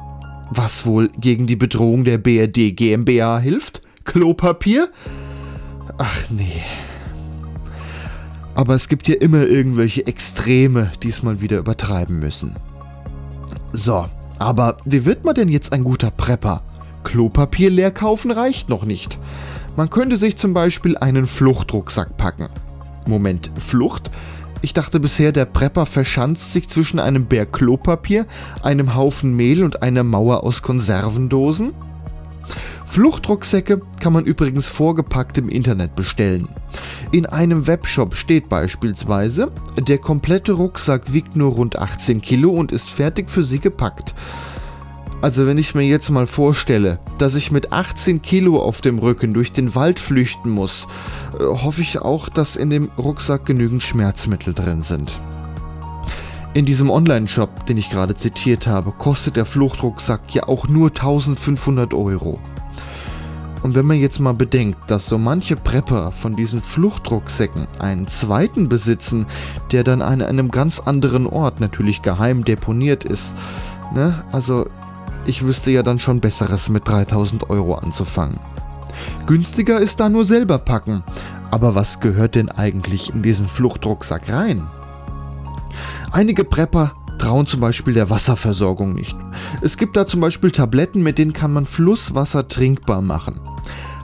Was 0.51 0.85
wohl 0.85 1.09
gegen 1.19 1.47
die 1.47 1.57
Bedrohung 1.57 2.05
der 2.05 2.17
BRD 2.17 2.75
GmbH 2.75 3.39
hilft? 3.39 3.81
Klopapier? 4.05 4.89
Ach 5.97 6.29
nee. 6.29 6.63
Aber 8.55 8.75
es 8.75 8.87
gibt 8.87 9.09
ja 9.09 9.15
immer 9.15 9.45
irgendwelche 9.47 10.07
Extreme, 10.07 10.91
die 11.01 11.09
es 11.09 11.23
mal 11.23 11.41
wieder 11.41 11.57
übertreiben 11.57 12.19
müssen. 12.19 12.55
So, 13.73 14.05
aber 14.39 14.77
wie 14.85 15.05
wird 15.05 15.25
man 15.25 15.35
denn 15.35 15.49
jetzt 15.49 15.73
ein 15.73 15.83
guter 15.83 16.11
Prepper? 16.11 16.61
Klopapier 17.03 17.69
leer 17.69 17.91
kaufen 17.91 18.31
reicht 18.31 18.69
noch 18.69 18.85
nicht. 18.85 19.17
Man 19.75 19.89
könnte 19.89 20.17
sich 20.17 20.37
zum 20.37 20.53
Beispiel 20.53 20.97
einen 20.97 21.27
Fluchtrucksack 21.27 22.17
packen. 22.17 22.47
Moment, 23.07 23.51
Flucht? 23.57 24.11
Ich 24.61 24.73
dachte 24.73 24.99
bisher, 24.99 25.31
der 25.33 25.45
Prepper 25.45 25.85
verschanzt 25.85 26.53
sich 26.53 26.69
zwischen 26.69 26.99
einem 26.99 27.25
Berg 27.25 27.51
Klopapier, 27.51 28.25
einem 28.61 28.95
Haufen 28.95 29.35
Mehl 29.35 29.63
und 29.63 29.83
einer 29.83 30.03
Mauer 30.03 30.43
aus 30.43 30.61
Konservendosen? 30.61 31.73
Fluchtrucksäcke 32.93 33.81
kann 33.99 34.13
man 34.13 34.25
übrigens 34.25 34.67
vorgepackt 34.67 35.39
im 35.39 35.49
Internet 35.49 35.95
bestellen. 35.95 36.47
In 37.11 37.25
einem 37.25 37.65
Webshop 37.65 38.13
steht 38.13 38.49
beispielsweise, 38.49 39.51
der 39.79 39.97
komplette 39.97 40.51
Rucksack 40.51 41.11
wiegt 41.11 41.35
nur 41.35 41.53
rund 41.53 41.79
18 41.79 42.21
Kilo 42.21 42.51
und 42.51 42.71
ist 42.71 42.91
fertig 42.91 43.31
für 43.31 43.43
Sie 43.43 43.57
gepackt. 43.57 44.13
Also 45.23 45.47
wenn 45.47 45.57
ich 45.57 45.73
mir 45.73 45.81
jetzt 45.81 46.11
mal 46.11 46.27
vorstelle, 46.27 46.99
dass 47.17 47.33
ich 47.33 47.51
mit 47.51 47.73
18 47.73 48.21
Kilo 48.21 48.61
auf 48.61 48.81
dem 48.81 48.99
Rücken 48.99 49.33
durch 49.33 49.51
den 49.51 49.73
Wald 49.73 49.99
flüchten 49.99 50.51
muss, 50.51 50.85
äh, 51.39 51.43
hoffe 51.45 51.81
ich 51.81 51.97
auch, 51.97 52.29
dass 52.29 52.55
in 52.55 52.69
dem 52.69 52.91
Rucksack 52.99 53.47
genügend 53.47 53.81
Schmerzmittel 53.81 54.53
drin 54.53 54.83
sind. 54.83 55.17
In 56.53 56.65
diesem 56.67 56.91
Online-Shop, 56.91 57.65
den 57.65 57.77
ich 57.77 57.89
gerade 57.89 58.13
zitiert 58.13 58.67
habe, 58.67 58.91
kostet 58.91 59.35
der 59.35 59.47
Fluchtrucksack 59.47 60.35
ja 60.35 60.47
auch 60.47 60.67
nur 60.67 60.89
1500 60.89 61.95
Euro. 61.95 62.37
Und 63.63 63.75
wenn 63.75 63.85
man 63.85 63.97
jetzt 63.97 64.19
mal 64.19 64.33
bedenkt, 64.33 64.91
dass 64.91 65.07
so 65.07 65.17
manche 65.17 65.55
Prepper 65.55 66.11
von 66.11 66.35
diesen 66.35 66.61
Fluchtrucksäcken 66.61 67.67
einen 67.79 68.07
zweiten 68.07 68.67
besitzen, 68.67 69.25
der 69.71 69.85
dann 69.85 70.01
an 70.01 70.21
einem 70.21 70.51
ganz 70.51 70.81
anderen 70.81 71.25
Ort 71.25 71.61
natürlich 71.61 72.01
geheim 72.01 72.43
deponiert 72.43 73.05
ist, 73.05 73.33
ne? 73.93 74.23
Also 74.33 74.67
ich 75.25 75.45
wüsste 75.45 75.71
ja 75.71 75.81
dann 75.81 75.99
schon 75.99 76.19
Besseres 76.19 76.67
mit 76.67 76.87
3000 76.87 77.49
Euro 77.49 77.75
anzufangen. 77.75 78.37
Günstiger 79.25 79.79
ist 79.79 80.01
da 80.01 80.09
nur 80.09 80.25
selber 80.25 80.57
packen. 80.57 81.03
Aber 81.49 81.75
was 81.75 81.99
gehört 81.99 82.35
denn 82.35 82.49
eigentlich 82.49 83.13
in 83.13 83.21
diesen 83.21 83.47
Fluchtrucksack 83.47 84.31
rein? 84.33 84.63
Einige 86.11 86.43
Prepper 86.43 86.93
trauen 87.19 87.47
zum 87.47 87.61
Beispiel 87.61 87.93
der 87.93 88.09
Wasserversorgung 88.09 88.93
nicht. 88.93 89.15
Es 89.61 89.77
gibt 89.77 89.95
da 89.95 90.05
zum 90.05 90.19
Beispiel 90.19 90.51
Tabletten, 90.51 91.03
mit 91.03 91.17
denen 91.17 91.31
kann 91.31 91.53
man 91.53 91.65
Flusswasser 91.65 92.47
trinkbar 92.47 93.01
machen. 93.01 93.39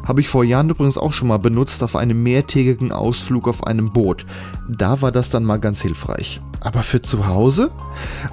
Habe 0.09 0.21
ich 0.21 0.27
vor 0.27 0.43
Jahren 0.43 0.71
übrigens 0.71 0.97
auch 0.97 1.13
schon 1.13 1.27
mal 1.27 1.37
benutzt 1.37 1.83
auf 1.83 1.95
einem 1.95 2.23
mehrtägigen 2.23 2.91
Ausflug 2.91 3.47
auf 3.47 3.67
einem 3.67 3.91
Boot. 3.91 4.25
Da 4.67 5.03
war 5.03 5.11
das 5.11 5.29
dann 5.29 5.45
mal 5.45 5.59
ganz 5.59 5.81
hilfreich. 5.81 6.41
Aber 6.61 6.81
für 6.81 7.03
zu 7.03 7.27
Hause? 7.27 7.69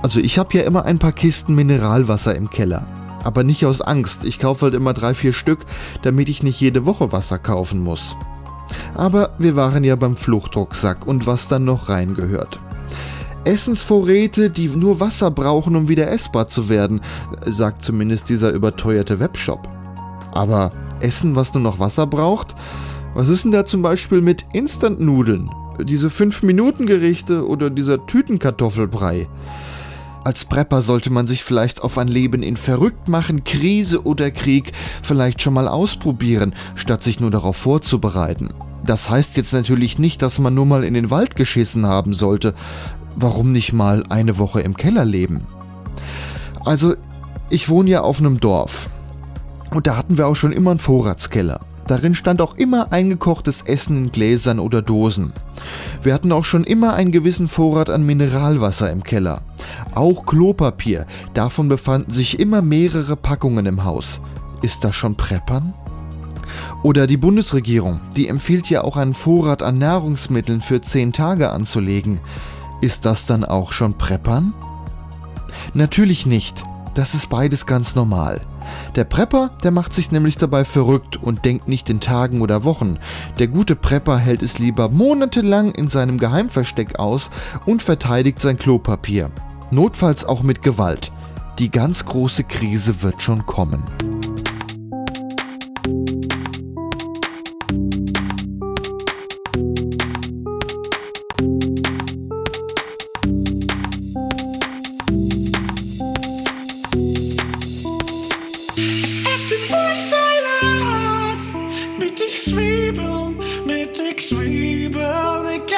Also 0.01 0.19
ich 0.19 0.39
habe 0.39 0.57
ja 0.57 0.63
immer 0.63 0.87
ein 0.87 0.99
paar 0.99 1.13
Kisten 1.13 1.55
Mineralwasser 1.55 2.35
im 2.35 2.49
Keller. 2.49 2.87
Aber 3.25 3.45
nicht 3.45 3.67
aus 3.67 3.83
Angst. 3.83 4.25
Ich 4.25 4.39
kaufe 4.39 4.63
halt 4.63 4.75
immer 4.75 4.95
drei, 4.95 5.13
vier 5.13 5.35
Stück, 5.35 5.67
damit 6.01 6.31
ich 6.31 6.43
nicht 6.43 6.59
jede 6.59 6.87
Woche 6.87 7.13
Wasser 7.13 7.39
kaufen 7.39 7.81
muss. 7.81 8.17
Aber 8.95 9.35
wir 9.39 9.55
waren 9.55 9.85
ja 9.85 9.97
beim 9.97 10.17
Fluchtrucksack 10.17 11.07
und 11.07 11.27
was 11.27 11.47
dann 11.47 11.67
noch 11.67 11.91
reingehört. 11.91 12.59
Essensvorräte, 13.45 14.49
die 14.49 14.69
nur 14.69 14.99
Wasser 14.99 15.31
brauchen, 15.31 15.77
um 15.77 15.89
wieder 15.89 16.11
essbar 16.11 16.49
zu 16.49 16.71
werden, 16.71 17.03
sagt 17.45 17.85
zumindest 17.85 18.31
dieser 18.31 18.53
überteuerte 18.53 19.21
Webshop. 19.21 19.69
Aber 20.33 20.73
Essen, 21.01 21.37
was 21.37 21.55
nur 21.55 21.63
noch 21.63 21.79
Wasser 21.79 22.07
braucht? 22.07 22.55
Was 23.15 23.29
ist 23.29 23.45
denn 23.45 23.53
da 23.53 23.65
zum 23.65 23.83
Beispiel 23.83 24.21
mit 24.21 24.45
Instant-Nudeln? 24.53 25.51
Diese 25.85 26.09
5-Minuten-Gerichte 26.09 27.47
oder 27.47 27.71
dieser 27.71 28.07
Tütenkartoffelbrei? 28.07 29.29
Als 30.25 30.45
Prepper 30.45 30.83
sollte 30.83 31.11
man 31.11 31.27
sich 31.27 31.45
vielleicht 31.45 31.83
auf 31.83 31.99
ein 31.99 32.09
Leben 32.09 32.43
in 32.43 32.57
verrückt 32.57 33.09
machen, 33.09 33.45
Krise 33.45 34.05
oder 34.05 34.33
Krieg 34.33 34.73
vielleicht 35.03 35.41
schon 35.41 35.55
mal 35.55 35.69
ausprobieren, 35.69 36.55
statt 36.75 37.03
sich 37.03 37.21
nur 37.21 37.31
darauf 37.31 37.57
vorzubereiten. 37.57 38.49
Das 38.85 39.09
heißt 39.09 39.37
jetzt 39.37 39.53
natürlich 39.53 39.99
nicht, 39.99 40.23
dass 40.23 40.39
man 40.39 40.53
nur 40.53 40.67
mal 40.67 40.85
in 40.85 40.95
den 40.95 41.11
Wald 41.11 41.37
geschissen 41.37 41.87
haben 41.87 42.13
sollte. 42.13 42.55
Warum 43.15 43.53
nicht 43.53 43.73
mal 43.73 44.03
eine 44.09 44.37
Woche 44.39 44.63
im 44.63 44.77
Keller 44.77 45.05
leben? 45.05 45.47
Also, 46.65 46.97
ich 47.49 47.69
wohne 47.69 47.91
ja 47.91 48.01
auf 48.01 48.19
einem 48.19 48.41
Dorf. 48.41 48.89
Und 49.73 49.87
da 49.87 49.97
hatten 49.97 50.19
wir 50.19 50.27
auch 50.27 50.37
schon 50.37 50.53
immer 50.53 50.71
einen 50.71 50.79
Vorratskeller. 50.79 51.61
Darin 51.87 52.15
stand 52.15 52.41
auch 52.41 52.57
immer 52.57 52.93
eingekochtes 52.93 53.63
Essen 53.63 54.05
in 54.05 54.13
Gläsern 54.13 54.59
oder 54.59 54.83
Dosen. 54.83 55.33
Wir 56.03 56.15
hatten 56.15 56.33
auch 56.33 56.45
schon 56.45 56.65
immer 56.65 56.95
einen 56.95 57.13
gewissen 57.13 57.47
Vorrat 57.47 57.91
an 57.91 58.05
Mineralwasser 58.05 58.91
im 58.91 59.05
Keller. 59.05 59.43
Auch 59.95 60.27
Klopapier, 60.27 61.07
davon 61.35 61.69
befanden 61.69 62.11
sich 62.11 62.41
immer 62.41 62.61
mehrere 62.61 63.15
Packungen 63.17 63.67
im 63.67 63.85
Haus. 63.85 64.21
Ist 64.63 64.83
das 64.83 64.97
schon 64.97 65.17
Preppern? 65.17 65.75
Oder 66.83 67.07
die 67.07 67.17
Bundesregierung, 67.17 68.01
die 68.17 68.29
empfiehlt 68.29 68.69
ja 68.69 68.83
auch 68.83 68.97
einen 68.97 69.15
Vorrat 69.15 69.63
an 69.63 69.79
Nahrungsmitteln 69.79 70.61
für 70.61 70.81
10 70.81 71.13
Tage 71.13 71.51
anzulegen. 71.51 72.21
Ist 72.81 73.05
das 73.05 73.27
dann 73.27 73.45
auch 73.45 73.73
schon 73.73 73.95
Preppern? 73.95 74.55
Natürlich 75.73 76.27
nicht. 76.27 76.63
Das 76.95 77.15
ist 77.15 77.29
beides 77.29 77.67
ganz 77.67 77.95
normal. 77.95 78.41
Der 78.95 79.05
Prepper, 79.05 79.51
der 79.63 79.71
macht 79.71 79.93
sich 79.93 80.13
nämlich 80.13 80.39
dabei 80.39 80.65
verrückt 80.65 81.17
und 81.17 81.45
denkt 81.45 81.69
nicht 81.69 81.91
in 81.91 82.01
Tagen 82.01 82.41
oder 82.41 82.65
Wochen. 82.65 82.99
Der 83.39 83.49
gute 83.49 83.77
Prepper 83.77 84.19
hält 84.19 84.43
es 84.43 84.59
lieber 84.59 84.89
monatelang 84.89 85.73
in 85.73 85.89
seinem 85.89 86.19
Geheimversteck 86.19 86.99
aus 86.99 87.31
und 87.65 87.83
verteidigt 87.83 88.41
sein 88.41 88.59
Klopapier. 88.59 89.31
Notfalls 89.71 90.25
auch 90.25 90.43
mit 90.43 90.63
Gewalt. 90.63 91.11
Die 91.59 91.71
ganz 91.71 92.05
große 92.05 92.45
Krise 92.45 93.03
wird 93.03 93.23
schon 93.23 93.47
kommen. 93.47 93.83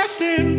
Sin. 0.08 0.57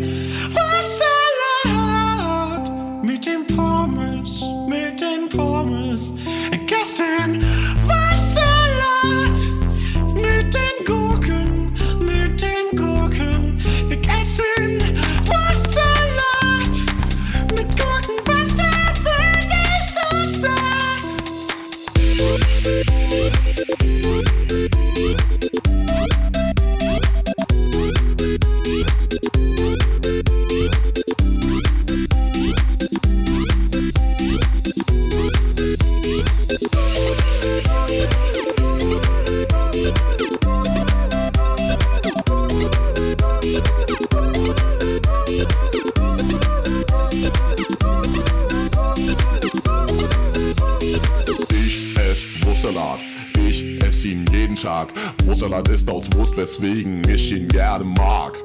Weswegen 56.60 57.02
ich 57.08 57.32
ihn 57.32 57.48
gerne 57.48 57.84
mag. 57.84 58.38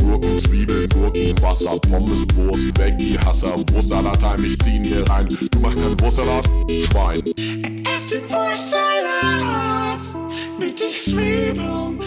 Gurken, 0.00 0.38
Zwiebeln, 0.40 0.88
Gurken, 0.88 1.34
Wasser, 1.40 1.78
Pommes, 1.88 2.24
Wurst, 2.34 2.78
weg 2.78 2.98
die 2.98 3.18
Hasser. 3.18 3.54
Wurstsalat 3.72 4.22
heim, 4.22 4.44
ich 4.44 4.58
zieh 4.60 4.76
ihn 4.76 4.84
hier 4.84 5.08
rein. 5.08 5.28
Du 5.28 5.58
machst 5.60 5.78
keinen 5.80 6.00
Wurstsalat? 6.00 6.48
Schwein. 6.90 7.22
Ess 7.94 8.06
den 8.08 8.22
Wurstsalat 8.28 10.00
mit 10.58 10.80
den 10.80 10.88
Zwiebeln, 10.88 11.99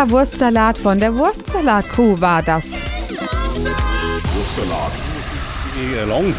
Extra 0.00 0.16
Wurstsalat 0.16 0.78
von 0.78 0.98
der 0.98 1.14
Wurstsalat-Crew 1.14 2.18
war 2.18 2.42
das. 2.42 2.64
Wurstsalat. 4.32 4.92
Ja, 5.94 6.04
lang. 6.06 6.34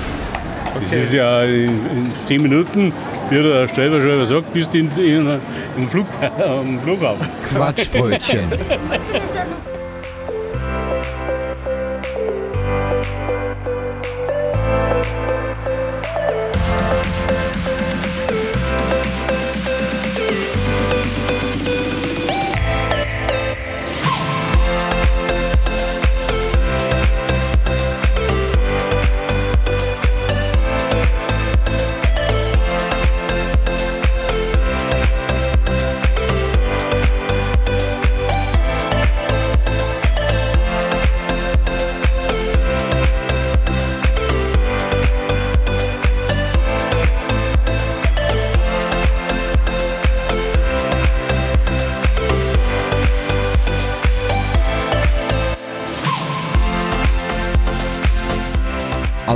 Das 0.82 0.92
ist 0.92 1.14
ja 1.14 1.44
in, 1.44 1.70
in 1.70 2.12
10 2.24 2.42
Minuten, 2.42 2.92
wie 3.30 3.36
der 3.36 3.68
Stellverschreiber 3.68 4.26
sagt, 4.26 4.52
bist 4.52 4.74
du 4.74 4.80
in, 4.80 4.90
in, 4.98 5.40
im 5.78 5.88
Flug, 5.88 6.08
am 6.44 6.80
Flughafen. 6.80 7.28
Quatschbrötchen. 7.54 8.46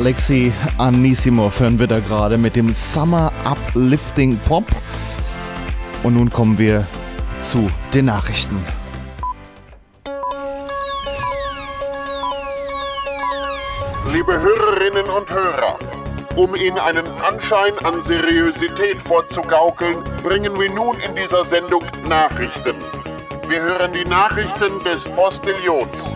Alexei 0.06 0.54
Anisimov 0.78 1.60
hören 1.60 1.80
wir 1.80 1.88
da 1.88 2.00
gerade 2.00 2.38
mit 2.38 2.56
dem 2.56 2.76
Summer 2.76 3.32
Uplifting 3.44 4.38
Pop. 4.38 4.66
Und 6.04 6.14
nun 6.14 6.30
kommen 6.30 6.60
wir 6.60 6.86
zu 7.42 7.72
den 7.92 8.06
Nachrichten. 8.06 8.64
Liebe 14.14 14.40
Hörerinnen 14.40 15.08
und 15.08 15.28
Hörer, 15.28 15.80
um 16.36 16.56
Ihnen 16.56 16.78
einen 16.78 17.08
Anschein 17.28 17.74
an 17.84 18.00
Seriosität 18.04 19.02
vorzugaukeln, 19.02 20.04
bringen 20.22 20.54
wir 20.60 20.72
nun 20.72 21.00
in 21.00 21.16
dieser 21.16 21.44
Sendung 21.44 21.84
Nachrichten. 22.08 22.76
Wir 23.48 23.60
hören 23.60 23.92
die 23.92 24.06
Nachrichten 24.08 24.84
des 24.84 25.10
Postillons. 25.10 26.16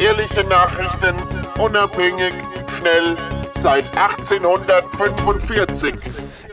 Ehrliche 0.00 0.42
Nachrichten, 0.48 1.14
unabhängig, 1.60 2.34
schnell, 2.80 3.16
seit 3.60 3.84
1845. 3.96 5.94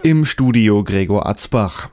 Im 0.03 0.25
Studio 0.25 0.83
Gregor 0.83 1.25
Atzbach. 1.27 1.87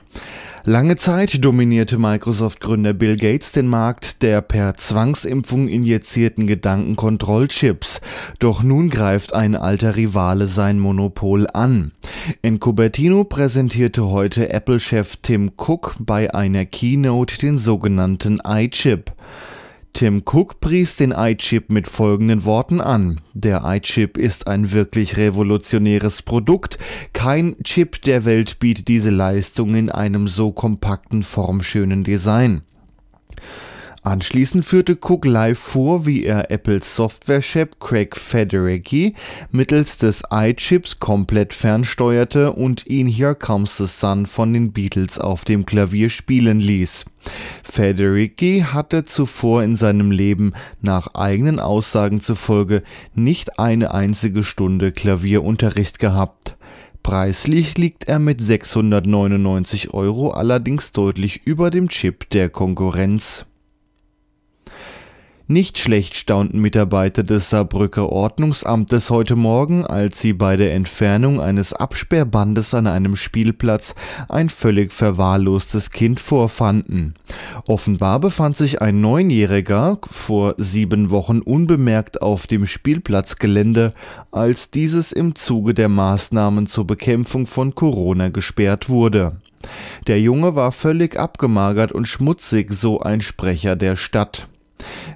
Lange 0.66 0.96
Zeit 0.96 1.44
dominierte 1.44 1.98
Microsoft-Gründer 1.98 2.94
Bill 2.94 3.16
Gates 3.16 3.52
den 3.52 3.68
Markt 3.68 4.22
der 4.22 4.40
per 4.40 4.74
Zwangsimpfung 4.74 5.68
injizierten 5.68 6.46
Gedankenkontrollchips. 6.46 8.00
Doch 8.38 8.62
nun 8.62 8.88
greift 8.88 9.34
ein 9.34 9.56
alter 9.56 9.96
Rivale 9.96 10.46
sein 10.46 10.78
Monopol 10.78 11.46
an. 11.52 11.92
In 12.40 12.60
Cupertino 12.60 13.24
präsentierte 13.24 14.06
heute 14.08 14.48
Apple-Chef 14.48 15.16
Tim 15.16 15.52
Cook 15.56 15.96
bei 16.00 16.34
einer 16.34 16.64
Keynote 16.64 17.36
den 17.38 17.58
sogenannten 17.58 18.40
iChip. 18.46 19.12
Tim 19.94 20.24
Cook 20.24 20.58
pries 20.58 20.96
den 20.96 21.12
iChip 21.16 21.70
mit 21.70 21.86
folgenden 21.86 22.44
Worten 22.44 22.80
an. 22.80 23.20
Der 23.32 23.62
iChip 23.64 24.18
ist 24.18 24.48
ein 24.48 24.72
wirklich 24.72 25.16
revolutionäres 25.16 26.22
Produkt. 26.22 26.78
Kein 27.12 27.54
Chip 27.62 28.02
der 28.02 28.24
Welt 28.24 28.58
bietet 28.58 28.88
diese 28.88 29.10
Leistung 29.10 29.76
in 29.76 29.90
einem 29.90 30.26
so 30.26 30.50
kompakten, 30.50 31.22
formschönen 31.22 32.02
Design. 32.02 32.62
Anschließend 34.04 34.66
führte 34.66 34.98
Cook 35.00 35.24
live 35.24 35.58
vor, 35.58 36.04
wie 36.04 36.24
er 36.24 36.50
Apples 36.50 36.94
Software-Chef 36.94 37.70
Craig 37.80 38.14
Federighi 38.14 39.14
mittels 39.50 39.96
des 39.96 40.22
iChips 40.30 41.00
komplett 41.00 41.54
fernsteuerte 41.54 42.52
und 42.52 42.86
ihn 42.86 43.08
Here 43.08 43.34
Comes 43.34 43.78
the 43.78 43.86
Sun 43.86 44.26
von 44.26 44.52
den 44.52 44.72
Beatles 44.72 45.18
auf 45.18 45.46
dem 45.46 45.64
Klavier 45.64 46.10
spielen 46.10 46.60
ließ. 46.60 47.06
Federighi 47.62 48.66
hatte 48.70 49.06
zuvor 49.06 49.62
in 49.62 49.74
seinem 49.74 50.10
Leben 50.10 50.52
nach 50.82 51.14
eigenen 51.14 51.58
Aussagen 51.58 52.20
zufolge 52.20 52.82
nicht 53.14 53.58
eine 53.58 53.94
einzige 53.94 54.44
Stunde 54.44 54.92
Klavierunterricht 54.92 55.98
gehabt. 55.98 56.58
Preislich 57.02 57.78
liegt 57.78 58.04
er 58.04 58.18
mit 58.18 58.42
699 58.42 59.94
Euro 59.94 60.32
allerdings 60.32 60.92
deutlich 60.92 61.46
über 61.46 61.70
dem 61.70 61.88
Chip 61.88 62.28
der 62.28 62.50
Konkurrenz. 62.50 63.46
Nicht 65.46 65.76
schlecht 65.76 66.16
staunten 66.16 66.58
Mitarbeiter 66.58 67.22
des 67.22 67.50
Saarbrücker 67.50 68.08
Ordnungsamtes 68.08 69.10
heute 69.10 69.36
Morgen, 69.36 69.84
als 69.84 70.18
sie 70.18 70.32
bei 70.32 70.56
der 70.56 70.72
Entfernung 70.72 71.38
eines 71.38 71.74
Absperrbandes 71.74 72.72
an 72.72 72.86
einem 72.86 73.14
Spielplatz 73.14 73.94
ein 74.30 74.48
völlig 74.48 74.90
verwahrlostes 74.90 75.90
Kind 75.90 76.18
vorfanden. 76.18 77.12
Offenbar 77.66 78.20
befand 78.20 78.56
sich 78.56 78.80
ein 78.80 79.02
Neunjähriger 79.02 79.98
vor 80.10 80.54
sieben 80.56 81.10
Wochen 81.10 81.40
unbemerkt 81.40 82.22
auf 82.22 82.46
dem 82.46 82.66
Spielplatzgelände, 82.66 83.92
als 84.30 84.70
dieses 84.70 85.12
im 85.12 85.34
Zuge 85.34 85.74
der 85.74 85.90
Maßnahmen 85.90 86.66
zur 86.66 86.86
Bekämpfung 86.86 87.46
von 87.46 87.74
Corona 87.74 88.30
gesperrt 88.30 88.88
wurde. 88.88 89.36
Der 90.06 90.18
Junge 90.22 90.54
war 90.54 90.72
völlig 90.72 91.18
abgemagert 91.18 91.92
und 91.92 92.08
schmutzig, 92.08 92.72
so 92.72 93.00
ein 93.00 93.20
Sprecher 93.20 93.76
der 93.76 93.96
Stadt. 93.96 94.48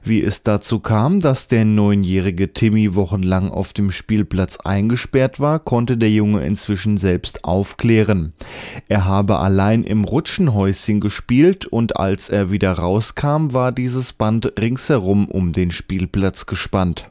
Wie 0.08 0.22
es 0.22 0.40
dazu 0.40 0.80
kam, 0.80 1.20
dass 1.20 1.48
der 1.48 1.66
neunjährige 1.66 2.54
Timmy 2.54 2.94
wochenlang 2.94 3.50
auf 3.50 3.74
dem 3.74 3.90
Spielplatz 3.90 4.56
eingesperrt 4.56 5.38
war, 5.38 5.58
konnte 5.58 5.98
der 5.98 6.10
Junge 6.10 6.40
inzwischen 6.46 6.96
selbst 6.96 7.44
aufklären. 7.44 8.32
Er 8.88 9.04
habe 9.04 9.38
allein 9.38 9.84
im 9.84 10.04
Rutschenhäuschen 10.04 11.00
gespielt 11.00 11.66
und 11.66 11.98
als 11.98 12.30
er 12.30 12.50
wieder 12.50 12.72
rauskam, 12.72 13.52
war 13.52 13.70
dieses 13.70 14.14
Band 14.14 14.50
ringsherum 14.58 15.26
um 15.26 15.52
den 15.52 15.70
Spielplatz 15.70 16.46
gespannt. 16.46 17.10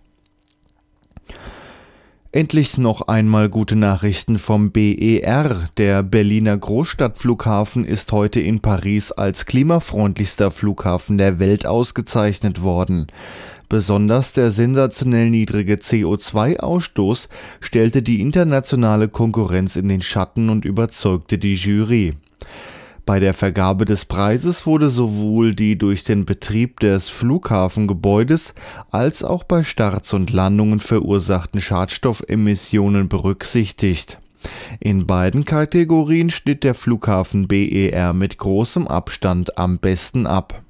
Endlich 2.37 2.77
noch 2.77 3.01
einmal 3.07 3.49
gute 3.49 3.75
Nachrichten 3.75 4.37
vom 4.37 4.69
BER. 4.69 5.69
Der 5.77 6.03
Berliner 6.03 6.55
Großstadtflughafen 6.55 7.83
ist 7.83 8.11
heute 8.11 8.39
in 8.39 8.59
Paris 8.59 9.11
als 9.11 9.47
klimafreundlichster 9.47 10.51
Flughafen 10.51 11.17
der 11.17 11.39
Welt 11.39 11.65
ausgezeichnet 11.65 12.61
worden. 12.61 13.07
Besonders 13.69 14.33
der 14.33 14.51
sensationell 14.51 15.31
niedrige 15.31 15.77
CO2-Ausstoß 15.77 17.27
stellte 17.59 18.03
die 18.03 18.21
internationale 18.21 19.07
Konkurrenz 19.07 19.75
in 19.75 19.89
den 19.89 20.03
Schatten 20.03 20.51
und 20.51 20.63
überzeugte 20.63 21.39
die 21.39 21.55
Jury. 21.55 22.13
Bei 23.07 23.21
der 23.21 23.33
Vergabe 23.33 23.85
des 23.85 24.03
Preises 24.03 24.65
wurde 24.65 24.89
sowohl 24.89 25.55
die 25.55 25.77
durch 25.77 26.03
den 26.03 26.25
Betrieb 26.25 26.81
des 26.81 27.07
Flughafengebäudes 27.07 28.53
als 28.91 29.23
auch 29.23 29.45
bei 29.45 29.63
Starts 29.63 30.11
und 30.11 30.33
Landungen 30.33 30.81
verursachten 30.81 31.61
Schadstoffemissionen 31.61 33.07
berücksichtigt. 33.07 34.17
In 34.81 35.07
beiden 35.07 35.45
Kategorien 35.45 36.29
schnitt 36.29 36.65
der 36.65 36.75
Flughafen 36.75 37.47
BER 37.47 38.11
mit 38.11 38.37
großem 38.37 38.89
Abstand 38.89 39.57
am 39.57 39.79
besten 39.79 40.27
ab. 40.27 40.61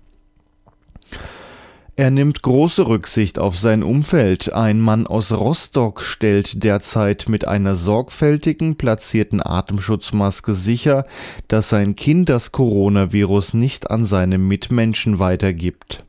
Er 2.00 2.12
nimmt 2.12 2.44
große 2.44 2.86
Rücksicht 2.86 3.40
auf 3.40 3.58
sein 3.58 3.82
Umfeld. 3.82 4.54
Ein 4.54 4.80
Mann 4.80 5.08
aus 5.08 5.32
Rostock 5.32 6.04
stellt 6.04 6.64
derzeit 6.64 7.26
mit 7.28 7.48
einer 7.48 7.74
sorgfältigen 7.76 8.76
platzierten 8.76 9.42
Atemschutzmaske 9.44 10.54
sicher, 10.54 11.08
dass 11.48 11.70
sein 11.70 11.96
Kind 11.96 12.30
das 12.30 12.52
Coronavirus 12.52 13.56
nicht 13.56 13.90
an 13.90 14.06
seine 14.06 14.38
Mitmenschen 14.38 15.18
weitergibt. 15.18 16.04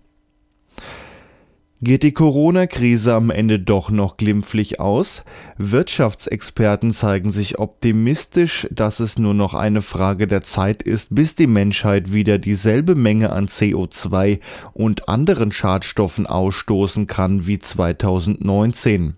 Geht 1.81 2.03
die 2.03 2.11
Corona-Krise 2.11 3.15
am 3.15 3.31
Ende 3.31 3.61
doch 3.61 3.91
noch 3.91 4.17
glimpflich 4.17 4.81
aus? 4.81 5.23
Wirtschaftsexperten 5.59 6.91
zeigen 6.91 7.31
sich 7.31 7.61
optimistisch, 7.61 8.67
dass 8.73 8.99
es 8.99 9.17
nur 9.17 9.33
noch 9.33 9.55
eine 9.55 9.81
Frage 9.81 10.27
der 10.27 10.43
Zeit 10.43 10.83
ist, 10.83 11.15
bis 11.15 11.37
die 11.37 11.47
Menschheit 11.47 12.13
wieder 12.13 12.39
dieselbe 12.39 12.97
Menge 12.97 13.31
an 13.31 13.47
CO2 13.47 14.41
und 14.73 15.09
anderen 15.09 15.53
Schadstoffen 15.53 16.27
ausstoßen 16.27 17.07
kann 17.07 17.47
wie 17.47 17.61
2019. 17.61 19.15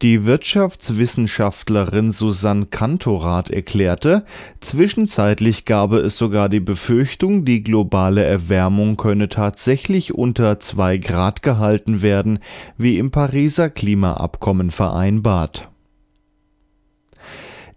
Die 0.00 0.24
Wirtschaftswissenschaftlerin 0.24 2.12
Susanne 2.12 2.66
Kantorath 2.66 3.50
erklärte, 3.50 4.24
zwischenzeitlich 4.60 5.64
gabe 5.64 5.98
es 5.98 6.16
sogar 6.16 6.48
die 6.48 6.60
Befürchtung, 6.60 7.44
die 7.44 7.64
globale 7.64 8.22
Erwärmung 8.22 8.96
könne 8.96 9.28
tatsächlich 9.28 10.14
unter 10.14 10.60
2 10.60 10.98
Grad 10.98 11.42
gehalten 11.42 12.00
werden, 12.00 12.38
wie 12.76 12.96
im 12.98 13.10
Pariser 13.10 13.70
Klimaabkommen 13.70 14.70
vereinbart 14.70 15.68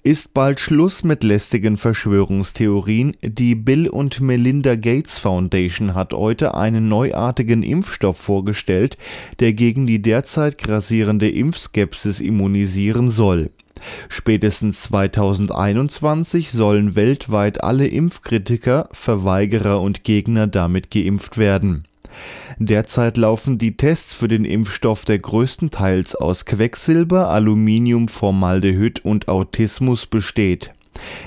ist 0.04 0.34
bald 0.34 0.60
Schluss 0.60 1.04
mit 1.04 1.24
lästigen 1.24 1.78
Verschwörungstheorien. 1.78 3.16
Die 3.22 3.54
Bill 3.54 3.88
und 3.88 4.20
Melinda 4.20 4.76
Gates 4.76 5.20
Foundation 5.20 5.94
hat 5.94 6.14
heute 6.14 6.56
einen 6.56 6.90
neuartigen 6.90 7.62
Impfstoff 7.62 8.18
vorgestellt, 8.18 8.98
der 9.40 9.54
gegen 9.54 9.86
die 9.86 10.02
derzeit 10.02 10.58
grassierende 10.58 11.30
Impfskepsis 11.30 12.20
immunisieren 12.20 13.10
soll. 13.10 13.52
Spätestens 14.10 14.84
2021 14.84 16.52
sollen 16.52 16.96
weltweit 16.96 17.64
alle 17.64 17.88
Impfkritiker, 17.88 18.90
Verweigerer 18.92 19.82
und 19.82 20.04
Gegner 20.04 20.48
damit 20.48 20.92
geimpft 20.92 21.38
werden. 21.38 21.84
Derzeit 22.58 23.18
laufen 23.18 23.58
die 23.58 23.78
Tests 23.78 24.14
für 24.14 24.28
den 24.28 24.46
Impfstoff, 24.46 25.06
der 25.06 25.20
größtenteils 25.20 26.16
aus 26.16 26.46
Quecksilber, 26.46 27.30
Aluminium, 27.30 28.08
Formaldehyd 28.08 29.04
und 29.04 29.28
Autismus 29.28 30.08
besteht. 30.08 30.72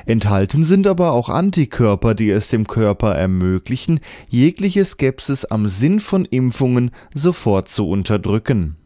Enthalten 0.07 0.65
sind 0.65 0.87
aber 0.87 1.13
auch 1.13 1.29
Antikörper, 1.29 2.15
die 2.15 2.31
es 2.31 2.49
dem 2.49 2.67
Körper 2.67 3.15
ermöglichen, 3.15 4.01
jegliche 4.29 4.85
Skepsis 4.85 5.45
am 5.45 5.69
Sinn 5.69 6.01
von 6.01 6.25
Impfungen 6.25 6.91
sofort 7.15 7.69
zu 7.69 7.89
unterdrücken. 7.89 8.77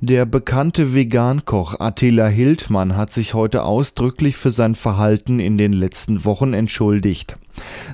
Der 0.00 0.26
bekannte 0.26 0.94
Vegankoch 0.94 1.80
Attila 1.80 2.26
Hildmann 2.26 2.96
hat 2.96 3.12
sich 3.12 3.34
heute 3.34 3.64
ausdrücklich 3.64 4.36
für 4.36 4.50
sein 4.50 4.74
Verhalten 4.74 5.40
in 5.40 5.58
den 5.58 5.72
letzten 5.72 6.24
Wochen 6.24 6.52
entschuldigt. 6.52 7.36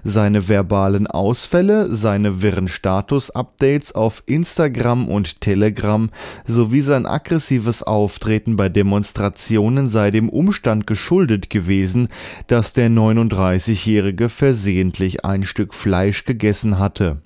Seine 0.02 0.48
verbalen 0.48 1.06
Ausfälle, 1.06 1.88
seine 1.88 2.42
wirren 2.42 2.68
Status-Updates 2.68 3.94
auf 3.94 4.22
Instagram 4.26 5.08
und 5.08 5.40
Telegram 5.40 6.10
sowie 6.44 6.80
sein 6.80 7.06
aggressives 7.06 7.82
Auftreten 7.82 8.56
bei 8.56 8.68
Demonstrationen 8.68 9.88
sei 9.88 10.10
dem 10.10 10.28
Umstand 10.28 10.86
geschuldet 10.86 11.50
gewesen, 11.50 12.08
dass 12.48 12.72
der 12.72 12.90
39-Jährige 12.90 14.28
versehentlich 14.28 15.24
ein 15.24 15.44
Stück 15.44 15.74
Fleisch 15.74 16.24
gegessen 16.24 16.78
hatte. 16.78 17.22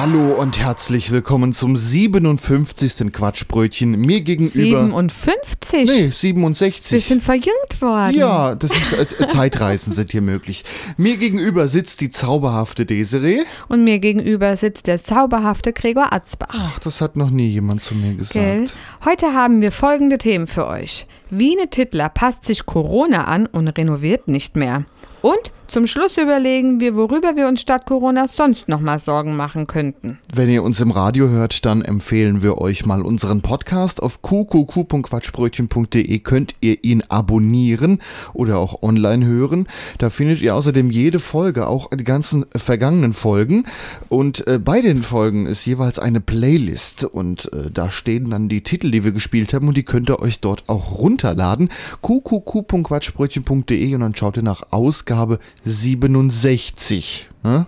Hallo 0.01 0.32
und 0.40 0.59
herzlich 0.59 1.11
willkommen 1.11 1.53
zum 1.53 1.76
57. 1.76 3.12
Quatschbrötchen. 3.12 4.01
Mir 4.01 4.22
gegenüber. 4.22 4.80
57? 4.80 5.84
Nee, 5.86 6.09
67. 6.09 6.92
Wir 6.92 7.01
sind 7.03 7.22
verjüngt 7.22 7.82
worden. 7.82 8.14
Ja, 8.14 8.55
das 8.55 8.70
ist, 8.70 9.20
äh, 9.20 9.26
Zeitreisen 9.26 9.92
sind 9.92 10.11
hier 10.11 10.22
möglich. 10.22 10.64
Mir 10.96 11.18
gegenüber 11.18 11.68
sitzt 11.68 12.01
die 12.01 12.09
zauberhafte 12.09 12.86
Desiree. 12.86 13.40
Und 13.68 13.84
mir 13.84 13.98
gegenüber 13.98 14.57
sitzt 14.57 14.86
der 14.86 15.05
zauberhafte 15.05 15.74
Gregor 15.74 16.14
Atzbach. 16.14 16.48
Ach, 16.51 16.78
das 16.78 17.03
hat 17.03 17.16
noch 17.16 17.28
nie 17.28 17.48
jemand 17.48 17.82
zu 17.82 17.94
mir 17.94 18.14
gesagt. 18.14 18.32
Gell? 18.32 18.68
Heute 19.05 19.34
haben 19.34 19.61
wir 19.61 19.70
folgende 19.70 20.16
Themen 20.16 20.46
für 20.46 20.66
euch. 20.66 21.07
Wiene 21.28 21.68
Tittler 21.68 22.09
passt 22.09 22.46
sich 22.46 22.64
Corona 22.64 23.24
an 23.24 23.44
und 23.44 23.68
renoviert 23.68 24.28
nicht 24.28 24.57
mehr. 24.57 24.86
Und 25.20 25.53
zum 25.70 25.86
Schluss 25.86 26.18
überlegen 26.18 26.80
wir, 26.80 26.96
worüber 26.96 27.36
wir 27.36 27.46
uns 27.46 27.60
statt 27.60 27.86
Corona 27.86 28.26
sonst 28.26 28.68
noch 28.68 28.80
mal 28.80 28.98
Sorgen 28.98 29.36
machen 29.36 29.68
könnten. 29.68 30.18
Wenn 30.34 30.50
ihr 30.50 30.64
uns 30.64 30.80
im 30.80 30.90
Radio 30.90 31.28
hört, 31.28 31.64
dann 31.64 31.82
empfehlen 31.82 32.42
wir 32.42 32.58
euch 32.58 32.84
mal 32.86 33.02
unseren 33.02 33.40
Podcast. 33.40 34.02
Auf 34.02 34.20
qqq.quatschbrötchen.de 34.20 36.18
könnt 36.18 36.56
ihr 36.60 36.82
ihn 36.82 37.04
abonnieren 37.08 38.00
oder 38.32 38.58
auch 38.58 38.82
online 38.82 39.24
hören. 39.24 39.68
Da 39.98 40.10
findet 40.10 40.42
ihr 40.42 40.56
außerdem 40.56 40.90
jede 40.90 41.20
Folge, 41.20 41.68
auch 41.68 41.90
die 41.90 42.02
ganzen 42.02 42.46
vergangenen 42.56 43.12
Folgen. 43.12 43.64
Und 44.08 44.44
äh, 44.48 44.58
bei 44.58 44.80
den 44.80 45.04
Folgen 45.04 45.46
ist 45.46 45.64
jeweils 45.66 46.00
eine 46.00 46.20
Playlist 46.20 47.04
und 47.04 47.52
äh, 47.52 47.70
da 47.70 47.92
stehen 47.92 48.30
dann 48.30 48.48
die 48.48 48.62
Titel, 48.62 48.90
die 48.90 49.04
wir 49.04 49.12
gespielt 49.12 49.54
haben 49.54 49.68
und 49.68 49.76
die 49.76 49.84
könnt 49.84 50.10
ihr 50.10 50.18
euch 50.18 50.40
dort 50.40 50.68
auch 50.68 50.98
runterladen. 50.98 51.70
qqq.quatschbrötchen.de 52.02 53.94
und 53.94 54.00
dann 54.00 54.16
schaut 54.16 54.36
ihr 54.36 54.42
nach 54.42 54.72
Ausgabe 54.72 55.38
67. 55.64 57.28
Ne? 57.42 57.66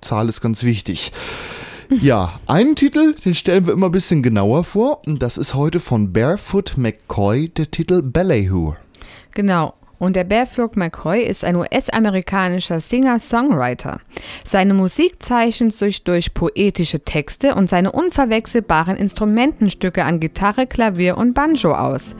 Zahl 0.00 0.28
ist 0.28 0.40
ganz 0.40 0.62
wichtig. 0.62 1.12
Ja, 1.88 2.40
einen 2.46 2.74
Titel, 2.74 3.14
den 3.24 3.34
stellen 3.34 3.66
wir 3.66 3.72
immer 3.72 3.86
ein 3.86 3.92
bisschen 3.92 4.22
genauer 4.22 4.64
vor. 4.64 5.06
Und 5.06 5.22
das 5.22 5.38
ist 5.38 5.54
heute 5.54 5.78
von 5.78 6.12
Barefoot 6.12 6.74
McCoy, 6.76 7.48
der 7.48 7.70
Titel 7.70 8.02
Ballyhoo. 8.02 8.74
Genau. 9.34 9.74
Und 9.98 10.16
der 10.16 10.24
Barefoot 10.24 10.76
McCoy 10.76 11.22
ist 11.22 11.42
ein 11.42 11.56
US-amerikanischer 11.56 12.80
Singer-Songwriter. 12.80 14.00
Seine 14.44 14.74
Musik 14.74 15.22
zeichnet 15.22 15.72
sich 15.72 16.04
durch 16.04 16.34
poetische 16.34 17.00
Texte 17.00 17.54
und 17.54 17.70
seine 17.70 17.92
unverwechselbaren 17.92 18.96
Instrumentenstücke 18.96 20.04
an 20.04 20.20
Gitarre, 20.20 20.66
Klavier 20.66 21.16
und 21.16 21.32
Banjo 21.34 21.72
aus. 21.72 22.14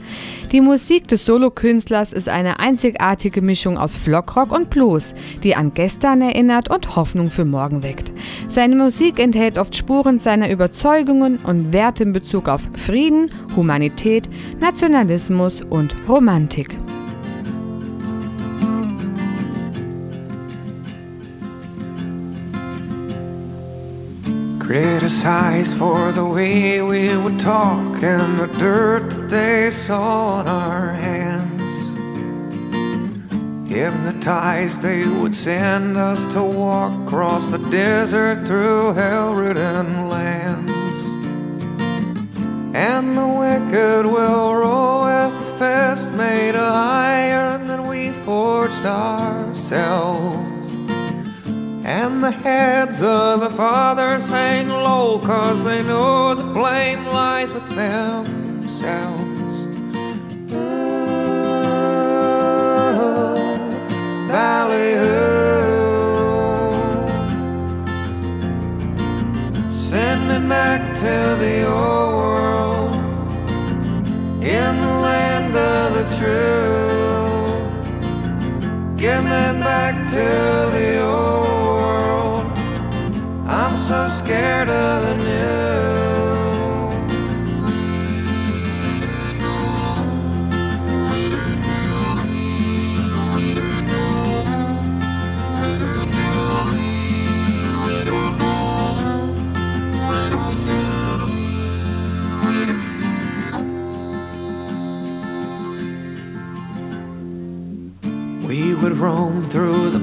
Die 0.51 0.61
Musik 0.61 1.07
des 1.07 1.25
Solokünstlers 1.25 2.13
ist 2.13 2.29
eine 2.29 2.59
einzigartige 2.59 3.41
Mischung 3.41 3.77
aus 3.77 3.95
Flockrock 3.95 4.51
und 4.51 4.69
Blues, 4.69 5.13
die 5.43 5.55
an 5.55 5.73
gestern 5.73 6.21
erinnert 6.21 6.69
und 6.69 6.95
Hoffnung 6.95 7.29
für 7.29 7.45
morgen 7.45 7.83
weckt. 7.83 8.11
Seine 8.47 8.75
Musik 8.75 9.19
enthält 9.19 9.57
oft 9.57 9.75
Spuren 9.75 10.19
seiner 10.19 10.49
Überzeugungen 10.49 11.37
und 11.37 11.73
Werte 11.73 12.03
in 12.03 12.13
Bezug 12.13 12.47
auf 12.47 12.61
Frieden, 12.75 13.29
Humanität, 13.55 14.29
Nationalismus 14.59 15.61
und 15.61 15.95
Romantik. 16.07 16.75
Criticized 24.67 25.77
for 25.77 26.11
the 26.11 26.25
way 26.25 26.81
we 26.81 27.15
would 27.15 27.39
talk 27.39 28.03
and 28.03 28.37
the 28.37 28.47
dirt 28.59 29.09
that 29.11 29.29
they 29.29 29.69
saw 29.69 30.39
on 30.39 30.47
our 30.49 30.91
hands. 30.91 31.73
Hypnotized, 33.71 34.81
they 34.81 35.07
would 35.07 35.33
send 35.33 35.95
us 35.95 36.25
to 36.33 36.43
walk 36.43 37.07
across 37.07 37.51
the 37.51 37.59
desert 37.69 38.45
through 38.45 38.91
hell 38.91 39.35
ridden 39.35 40.09
lands. 40.09 40.97
And 42.75 43.17
the 43.17 43.25
wicked 43.25 44.05
will 44.05 44.53
roll 44.53 45.05
with 45.05 45.31
the 45.39 45.45
fist 45.57 46.11
made 46.11 46.55
of 46.55 46.73
iron 46.73 47.67
that 47.67 47.87
we 47.87 48.11
forged 48.11 48.85
ourselves. 48.85 50.56
And 51.87 52.21
the 52.21 52.31
heads 52.31 53.01
of 53.01 53.39
the 53.39 53.49
fathers 53.49 54.27
hang 54.27 54.67
low, 54.67 55.19
cause 55.19 55.63
they 55.63 55.81
know 55.83 56.35
the 56.35 56.43
blame 56.43 57.05
lies 57.05 57.53
with 57.53 57.63
themselves. 57.75 59.65
Ooh, 60.51 60.57
ballyhoo. 64.27 65.47
Send 69.71 70.27
me 70.27 70.39
back 70.49 70.93
to 70.95 71.37
the 71.39 71.65
old 71.71 72.13
world 72.17 72.95
in 74.43 74.75
the 74.81 74.93
land 75.07 75.55
of 75.55 75.93
the 75.93 76.03
true. 76.17 76.97
Get 78.97 79.23
me 79.23 79.61
back 79.63 79.95
to 80.09 80.25
the 80.75 81.01
old 81.01 81.36
so 83.87 84.05
scared 84.05 84.67
of 84.67 85.01
the 85.01 85.15
new. 85.23 85.96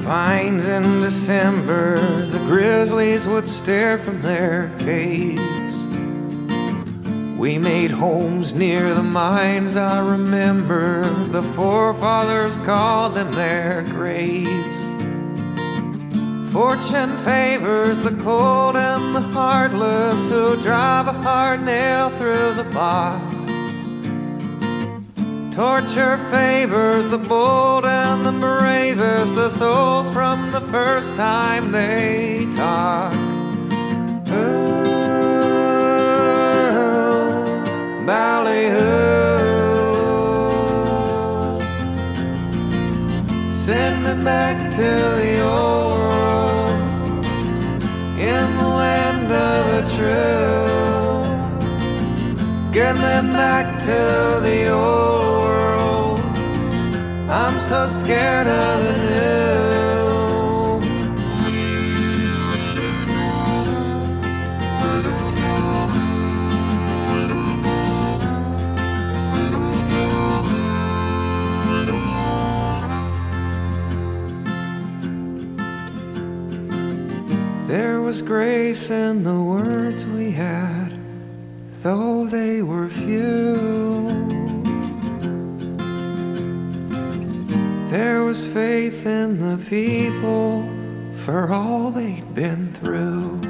Pines 0.05 0.69
in 0.69 0.83
December. 1.01 1.97
The 1.97 2.39
grizzlies 2.41 3.27
would 3.27 3.49
stare 3.49 3.99
from 3.99 4.21
their 4.21 4.71
caves. 4.79 5.83
We 7.39 7.59
made 7.59 7.91
homes 7.91 8.55
near 8.55 8.95
the 8.95 9.03
mines, 9.03 9.77
I 9.77 10.11
remember. 10.11 11.05
The 11.05 11.43
forefathers 11.43 12.57
called 12.59 13.15
them 13.15 13.33
their 13.33 13.83
graves. 13.83 14.81
Fortune 16.53 17.17
favors 17.17 18.01
the 18.01 18.17
cold 18.23 18.77
and 18.77 19.15
the 19.15 19.21
heartless 19.21 20.29
who 20.29 20.61
drive 20.63 21.09
a 21.09 21.13
hard 21.13 21.63
nail 21.63 22.11
through 22.11 22.55
the 22.55 22.71
box. 22.73 23.34
Torture 25.55 26.17
favors 26.33 27.07
the 27.07 27.17
bold 27.17 27.85
and 27.85 28.27
the 28.27 28.33
bravest, 28.33 29.37
the 29.37 29.49
souls 29.49 30.11
from 30.11 30.51
the 30.51 30.61
first 30.61 31.15
time 31.15 31.71
they 31.71 32.49
talk. 32.57 33.15
Ooh, 34.33 34.85
ballyhoo. 38.05 39.39
Send 43.53 44.03
me 44.03 44.25
back 44.25 44.73
to 44.73 44.91
the 45.21 45.41
old 45.41 45.99
world 46.01 47.25
in 48.19 48.57
the 48.57 48.69
land 48.83 49.31
of 49.31 49.67
the 49.73 49.83
true. 49.95 50.65
Get 52.73 52.97
me 52.97 53.33
back 53.33 53.79
to 53.83 54.41
the 54.43 54.71
old. 54.73 55.24
I'm 57.37 57.59
so 57.59 57.89
scared 57.89 58.47
of 58.47 58.83
the 58.85 58.93
new. 59.11 59.35
There 77.67 78.01
was 78.01 78.23
grace 78.23 78.91
in 78.91 79.25
the 79.25 79.43
words 79.43 80.07
we 80.07 80.31
had 80.31 80.93
though 81.83 82.27
they 82.27 82.63
were 82.63 82.89
few. 82.89 83.94
There 87.95 88.25
was 88.25 88.53
faith 88.53 89.07
in 89.07 89.39
the 89.39 89.57
people 89.71 90.69
for 91.25 91.53
all 91.53 91.93
they'd 91.93 92.35
been 92.35 92.73
through. 92.73 93.41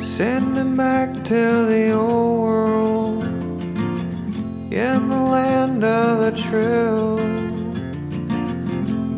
Send 0.00 0.54
them 0.56 0.76
back 0.76 1.12
to 1.24 1.66
the 1.66 1.90
old 1.90 2.40
world 2.40 3.26
in 4.72 5.08
the 5.08 5.22
land 5.36 5.82
of 5.82 6.18
the 6.20 6.30
true. 6.40 7.18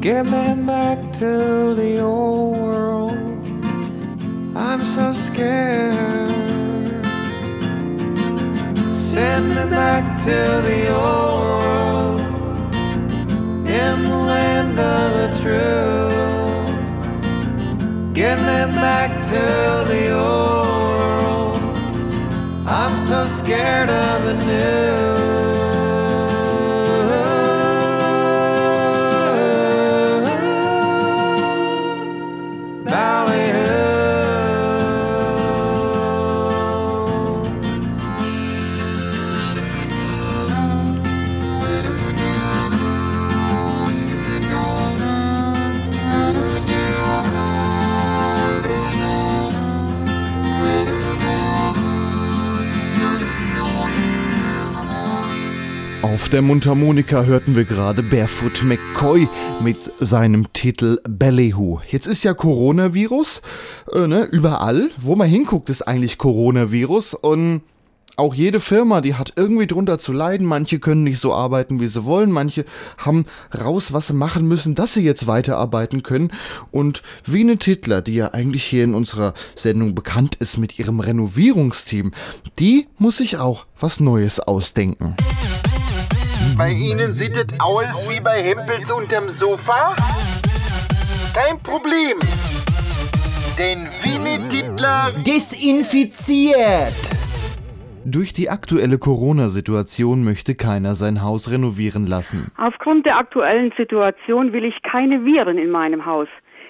Get 0.00 0.24
me 0.24 0.64
back 0.64 1.12
to 1.20 1.74
the 1.74 2.00
old 2.00 2.56
world. 2.56 3.12
I'm 4.56 4.86
so 4.86 5.12
scared. 5.12 6.29
Send 9.12 9.48
me 9.48 9.64
back 9.68 10.04
to 10.22 10.36
the 10.68 10.94
old 10.94 11.42
world 11.42 12.20
in 13.66 14.04
the 14.04 14.16
land 14.16 14.78
of 14.78 15.06
the 15.18 15.28
true. 15.42 16.10
Get 18.14 18.38
me 18.38 18.72
back 18.76 19.20
to 19.24 19.84
the 19.90 20.12
old 20.16 20.64
world. 20.64 21.58
I'm 22.68 22.96
so 22.96 23.26
scared 23.26 23.90
of 23.90 24.22
the 24.26 24.34
new. 24.46 25.39
Der 56.32 56.42
Mundharmonika 56.42 57.24
hörten 57.24 57.56
wir 57.56 57.64
gerade 57.64 58.02
Barefoot 58.02 58.62
McCoy 58.62 59.26
mit 59.64 59.76
seinem 59.98 60.52
Titel 60.52 60.98
Ballyhoo. 61.08 61.80
Jetzt 61.88 62.06
ist 62.06 62.22
ja 62.22 62.34
Coronavirus, 62.34 63.42
äh, 63.92 64.06
ne, 64.06 64.24
überall. 64.30 64.90
Wo 65.00 65.16
man 65.16 65.28
hinguckt, 65.28 65.70
ist 65.70 65.82
eigentlich 65.82 66.18
Coronavirus 66.18 67.14
und 67.14 67.62
auch 68.16 68.34
jede 68.34 68.60
Firma, 68.60 69.00
die 69.00 69.14
hat 69.14 69.32
irgendwie 69.36 69.66
drunter 69.66 69.98
zu 69.98 70.12
leiden. 70.12 70.46
Manche 70.46 70.78
können 70.78 71.04
nicht 71.04 71.18
so 71.18 71.32
arbeiten, 71.32 71.80
wie 71.80 71.88
sie 71.88 72.04
wollen. 72.04 72.30
Manche 72.30 72.64
haben 72.98 73.24
raus, 73.58 73.92
was 73.92 74.08
sie 74.08 74.12
machen 74.12 74.46
müssen, 74.46 74.74
dass 74.74 74.94
sie 74.94 75.02
jetzt 75.02 75.26
weiterarbeiten 75.26 76.02
können. 76.02 76.30
Und 76.70 77.02
Wiene 77.24 77.56
Tittler, 77.56 78.02
die 78.02 78.14
ja 78.14 78.34
eigentlich 78.34 78.64
hier 78.64 78.84
in 78.84 78.94
unserer 78.94 79.34
Sendung 79.54 79.94
bekannt 79.94 80.36
ist 80.36 80.58
mit 80.58 80.78
ihrem 80.78 81.00
Renovierungsteam, 81.00 82.12
die 82.58 82.88
muss 82.98 83.16
sich 83.16 83.38
auch 83.38 83.66
was 83.78 84.00
Neues 84.00 84.38
ausdenken. 84.38 85.16
Bei 86.56 86.70
Ihnen 86.70 87.14
sieht 87.14 87.36
es 87.36 87.58
aus 87.58 88.08
wie 88.08 88.20
bei 88.20 88.42
Hempels 88.42 88.90
unterm 88.90 89.28
Sofa? 89.28 89.94
Kein 91.34 91.58
Problem. 91.58 92.18
Den 93.58 93.88
Winnie-Titler 94.02 95.12
desinfiziert. 95.26 96.94
Durch 98.04 98.32
die 98.32 98.48
aktuelle 98.48 98.98
Corona-Situation 98.98 100.24
möchte 100.24 100.54
keiner 100.54 100.94
sein 100.94 101.22
Haus 101.22 101.50
renovieren 101.50 102.06
lassen. 102.06 102.50
Aufgrund 102.56 103.06
der 103.06 103.18
aktuellen 103.18 103.72
Situation 103.76 104.52
will 104.52 104.64
ich 104.64 104.82
keine 104.82 105.24
Viren 105.24 105.58
in 105.58 105.70
meinem 105.70 106.06
Haus. 106.06 106.28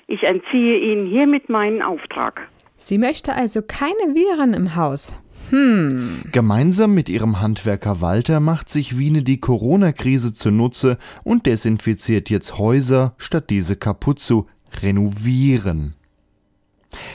Ich 0.08 0.24
entziehe 0.24 0.78
Ihnen 0.78 1.06
hiermit 1.06 1.48
meinen 1.48 1.82
Auftrag. 1.82 2.40
Sie 2.76 2.98
möchte 2.98 3.34
also 3.34 3.62
keine 3.62 4.14
Viren 4.14 4.54
im 4.54 4.74
Haus. 4.74 5.12
Hm. 5.50 6.22
Gemeinsam 6.30 6.94
mit 6.94 7.08
ihrem 7.08 7.40
Handwerker 7.40 8.00
Walter 8.00 8.40
macht 8.40 8.68
sich 8.68 8.98
Wiene 8.98 9.22
die 9.22 9.40
Corona-Krise 9.40 10.32
zunutze 10.32 10.96
und 11.24 11.46
desinfiziert 11.46 12.30
jetzt 12.30 12.58
Häuser, 12.58 13.14
statt 13.18 13.50
diese 13.50 13.76
kaputt 13.76 14.20
zu 14.20 14.46
renovieren. 14.80 15.94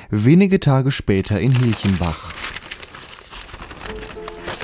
Wenige 0.09 0.59
Tage 0.59 0.91
später 0.91 1.39
in 1.39 1.53
Hilchenbach. 1.53 2.33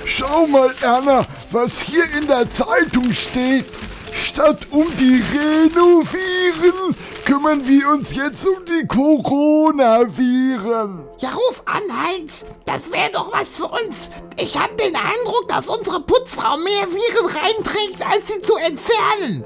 Schau 0.05 0.47
mal, 0.47 0.69
Erna, 0.81 1.25
was 1.51 1.81
hier 1.81 2.03
in 2.19 2.27
der 2.27 2.49
Zeitung 2.49 3.11
steht. 3.11 3.65
Statt 4.13 4.67
um 4.71 4.85
die 4.99 5.21
Renovieren 5.37 6.95
kümmern 7.25 7.67
wir 7.67 7.89
uns 7.89 8.15
jetzt 8.15 8.45
um 8.45 8.63
die 8.65 8.87
Coronaviren. 8.87 11.03
Ja, 11.19 11.29
ruf 11.29 11.61
an, 11.65 11.81
Heinz. 12.05 12.45
Das 12.65 12.91
wäre 12.91 13.11
doch 13.11 13.31
was 13.33 13.57
für 13.57 13.67
uns. 13.67 14.09
Ich 14.37 14.59
habe 14.59 14.73
den 14.75 14.95
Eindruck, 14.95 15.47
dass 15.47 15.69
unsere 15.69 16.01
Putzfrau 16.01 16.57
mehr 16.57 16.87
Viren 16.87 17.27
reinträgt, 17.27 18.03
als 18.11 18.27
sie 18.27 18.41
zu 18.41 18.55
entfernen. 18.57 19.45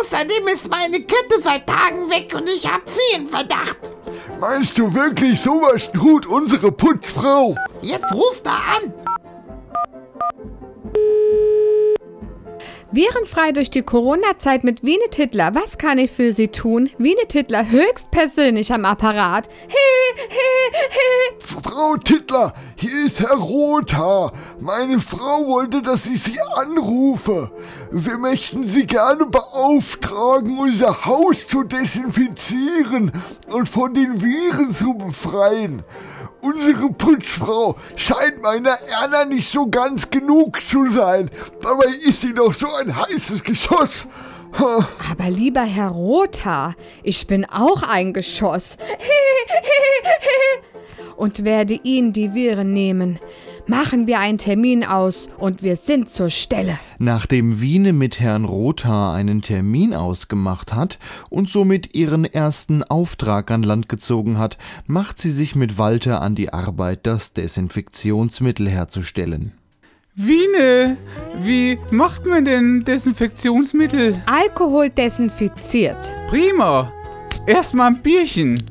Außerdem 0.00 0.46
ist 0.48 0.68
meine 0.70 1.00
Kette 1.00 1.40
seit 1.40 1.66
Tagen 1.66 2.10
weg 2.10 2.34
und 2.34 2.48
ich 2.48 2.66
hab 2.66 2.88
sie 2.88 3.16
in 3.16 3.28
Verdacht. 3.28 3.78
Meinst 4.40 4.78
du 4.78 4.94
wirklich, 4.94 5.40
sowas 5.40 5.90
tut 5.92 6.26
unsere 6.26 6.70
Putzfrau? 6.70 7.56
Jetzt 7.80 8.12
ruf 8.12 8.40
da 8.42 8.56
an. 8.76 8.92
Virenfrei 12.92 13.52
durch 13.52 13.70
die 13.70 13.82
Corona-Zeit 13.82 14.64
mit 14.64 14.82
Wiene 14.82 15.08
Tittler. 15.10 15.54
Was 15.54 15.78
kann 15.78 15.98
ich 15.98 16.10
für 16.10 16.32
Sie 16.32 16.48
tun? 16.48 16.90
Wiene 16.98 17.26
Tittler 17.28 17.70
höchstpersönlich 17.70 18.72
am 18.72 18.84
Apparat. 18.84 19.48
He, 19.68 20.18
he, 20.28 20.78
he. 20.88 21.38
Frau 21.38 21.96
Tittler, 21.96 22.54
hier 22.76 23.06
ist 23.06 23.20
Herr 23.20 23.36
Rothaar. 23.36 24.32
Meine 24.60 25.00
Frau 25.00 25.46
wollte, 25.46 25.82
dass 25.82 26.06
ich 26.06 26.22
Sie 26.22 26.38
anrufe. 26.56 27.50
Wir 27.90 28.18
möchten 28.18 28.66
Sie 28.66 28.86
gerne 28.86 29.26
beauftragen, 29.26 30.58
unser 30.58 31.04
Haus 31.04 31.46
zu 31.46 31.62
desinfizieren 31.62 33.12
und 33.48 33.68
von 33.68 33.94
den 33.94 34.22
Viren 34.22 34.70
zu 34.70 34.94
befreien. 34.94 35.82
Unsere 36.40 36.92
Putzfrau 36.92 37.76
scheint 37.96 38.40
meiner 38.42 38.78
Erna 39.00 39.24
nicht 39.24 39.50
so 39.50 39.68
ganz 39.68 40.08
genug 40.08 40.60
zu 40.68 40.88
sein. 40.88 41.28
Dabei 41.60 41.86
ist 41.86 42.20
sie 42.20 42.32
doch 42.32 42.54
so 42.54 42.72
ein 42.74 42.94
heißes 42.94 43.42
Geschoss. 43.42 44.06
Aber 44.52 45.30
lieber 45.30 45.62
Herr 45.62 45.88
Rothaar, 45.88 46.74
ich 47.02 47.26
bin 47.26 47.44
auch 47.44 47.82
ein 47.82 48.12
Geschoss. 48.12 48.76
Und 51.16 51.44
werde 51.44 51.74
Ihnen 51.82 52.12
die 52.12 52.34
Viren 52.34 52.72
nehmen. 52.72 53.18
Machen 53.68 54.06
wir 54.06 54.18
einen 54.18 54.38
Termin 54.38 54.82
aus 54.82 55.28
und 55.36 55.62
wir 55.62 55.76
sind 55.76 56.08
zur 56.08 56.30
Stelle. 56.30 56.78
Nachdem 56.98 57.60
Wiene 57.60 57.92
mit 57.92 58.18
Herrn 58.18 58.46
Rothaar 58.46 59.14
einen 59.14 59.42
Termin 59.42 59.92
ausgemacht 59.92 60.74
hat 60.74 60.98
und 61.28 61.50
somit 61.50 61.94
ihren 61.94 62.24
ersten 62.24 62.82
Auftrag 62.82 63.50
an 63.50 63.62
Land 63.62 63.90
gezogen 63.90 64.38
hat, 64.38 64.56
macht 64.86 65.18
sie 65.20 65.28
sich 65.28 65.54
mit 65.54 65.76
Walter 65.76 66.22
an 66.22 66.34
die 66.34 66.50
Arbeit, 66.50 67.00
das 67.02 67.34
Desinfektionsmittel 67.34 68.66
herzustellen. 68.70 69.52
Wiene, 70.14 70.96
wie 71.42 71.78
macht 71.90 72.24
man 72.24 72.46
denn 72.46 72.84
Desinfektionsmittel? 72.84 74.18
Alkohol 74.24 74.88
desinfiziert. 74.88 76.10
Prima. 76.28 76.90
Erstmal 77.46 77.88
ein 77.88 78.00
Bierchen. 78.00 78.64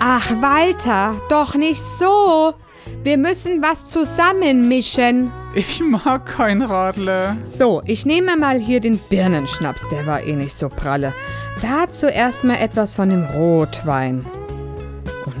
Ach, 0.00 0.28
Walter, 0.42 1.14
doch 1.28 1.54
nicht 1.54 1.82
so. 2.00 2.54
Wir 3.02 3.16
müssen 3.16 3.62
was 3.62 3.86
zusammenmischen. 3.86 5.30
Ich 5.54 5.80
mag 5.80 6.26
kein 6.26 6.62
Radler. 6.62 7.36
So, 7.44 7.82
ich 7.86 8.04
nehme 8.04 8.36
mal 8.36 8.58
hier 8.58 8.80
den 8.80 8.98
Birnenschnaps, 8.98 9.86
der 9.88 10.06
war 10.06 10.22
eh 10.22 10.36
nicht 10.36 10.56
so 10.56 10.68
pralle. 10.68 11.14
Dazu 11.62 12.06
erstmal 12.06 12.56
etwas 12.56 12.94
von 12.94 13.10
dem 13.10 13.24
Rotwein. 13.24 14.26
Und 15.24 15.34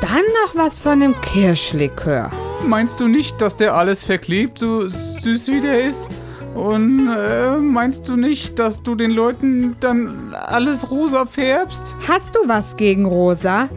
dann 0.00 0.22
noch 0.44 0.54
was 0.54 0.78
von 0.78 1.00
dem 1.00 1.14
Kirschlikör. 1.20 2.30
Meinst 2.66 3.00
du 3.00 3.08
nicht, 3.08 3.40
dass 3.40 3.56
der 3.56 3.74
alles 3.74 4.02
verklebt, 4.02 4.58
so 4.58 4.88
süß 4.88 5.48
wie 5.48 5.60
der 5.60 5.84
ist? 5.84 6.08
Und 6.54 7.08
äh, 7.08 7.56
meinst 7.56 8.08
du 8.08 8.16
nicht, 8.16 8.58
dass 8.58 8.82
du 8.82 8.94
den 8.94 9.10
Leuten 9.10 9.76
dann 9.80 10.34
alles 10.34 10.90
rosa 10.90 11.26
färbst? 11.26 11.96
Hast 12.08 12.34
du 12.34 12.40
was 12.46 12.76
gegen 12.76 13.06
rosa? 13.06 13.68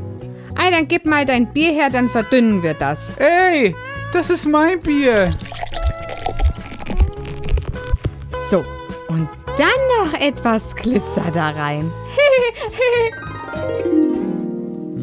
Ei, 0.57 0.71
dann 0.71 0.87
gib 0.87 1.05
mal 1.05 1.25
dein 1.25 1.53
Bier 1.53 1.71
her, 1.71 1.89
dann 1.91 2.09
verdünnen 2.09 2.63
wir 2.63 2.73
das. 2.73 3.11
Ey, 3.17 3.75
das 4.11 4.29
ist 4.29 4.47
mein 4.47 4.81
Bier. 4.81 5.31
So, 8.49 8.65
und 9.07 9.29
dann 9.57 9.67
noch 10.01 10.19
etwas 10.19 10.75
Glitzer 10.75 11.29
da 11.33 11.49
rein. 11.49 11.91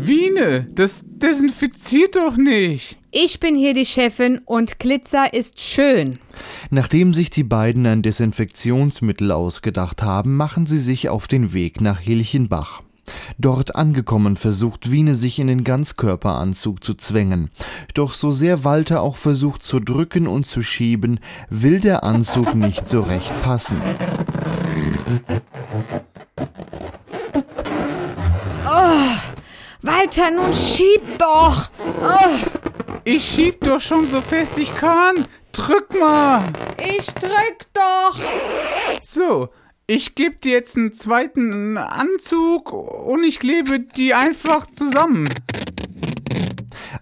Wiene, 0.06 0.66
das 0.72 1.02
desinfiziert 1.04 2.16
doch 2.16 2.36
nicht. 2.36 2.98
Ich 3.10 3.40
bin 3.40 3.54
hier 3.54 3.74
die 3.74 3.86
Chefin 3.86 4.40
und 4.44 4.78
Glitzer 4.78 5.32
ist 5.32 5.60
schön. 5.60 6.18
Nachdem 6.70 7.14
sich 7.14 7.30
die 7.30 7.44
beiden 7.44 7.86
ein 7.86 8.02
Desinfektionsmittel 8.02 9.30
ausgedacht 9.30 10.02
haben, 10.02 10.36
machen 10.36 10.66
sie 10.66 10.78
sich 10.78 11.08
auf 11.08 11.28
den 11.28 11.52
Weg 11.52 11.80
nach 11.80 12.00
Hilchenbach. 12.00 12.82
Dort 13.38 13.76
angekommen 13.76 14.36
versucht 14.36 14.90
Wiene 14.90 15.14
sich 15.14 15.38
in 15.38 15.46
den 15.46 15.64
Ganzkörperanzug 15.64 16.82
zu 16.84 16.94
zwängen. 16.94 17.50
Doch 17.94 18.12
so 18.12 18.32
sehr 18.32 18.64
Walter 18.64 19.02
auch 19.02 19.16
versucht 19.16 19.64
zu 19.64 19.80
drücken 19.80 20.26
und 20.26 20.46
zu 20.46 20.62
schieben, 20.62 21.20
will 21.50 21.80
der 21.80 22.04
Anzug 22.04 22.54
nicht 22.54 22.88
so 22.88 23.00
recht 23.00 23.32
passen. 23.42 23.76
Oh, 28.66 29.16
Walter, 29.82 30.30
nun 30.30 30.54
schieb 30.54 31.18
doch. 31.18 31.70
Oh, 32.02 32.38
Ich 33.04 33.24
schieb 33.24 33.60
doch 33.60 33.80
schon 33.80 34.06
so 34.06 34.20
fest 34.20 34.58
ich 34.58 34.74
kann. 34.74 35.26
Drück 35.52 35.98
mal. 35.98 36.44
ich 36.78 37.06
drück 37.06 37.66
doch. 37.72 38.18
So, 39.00 39.50
ich 39.86 40.14
gebe 40.14 40.36
dir 40.36 40.52
jetzt 40.52 40.76
einen 40.76 40.92
zweiten 40.92 41.76
Anzug 41.76 42.72
und 42.72 43.24
ich 43.24 43.38
klebe 43.38 43.80
die 43.80 44.14
einfach 44.14 44.66
zusammen. 44.70 45.28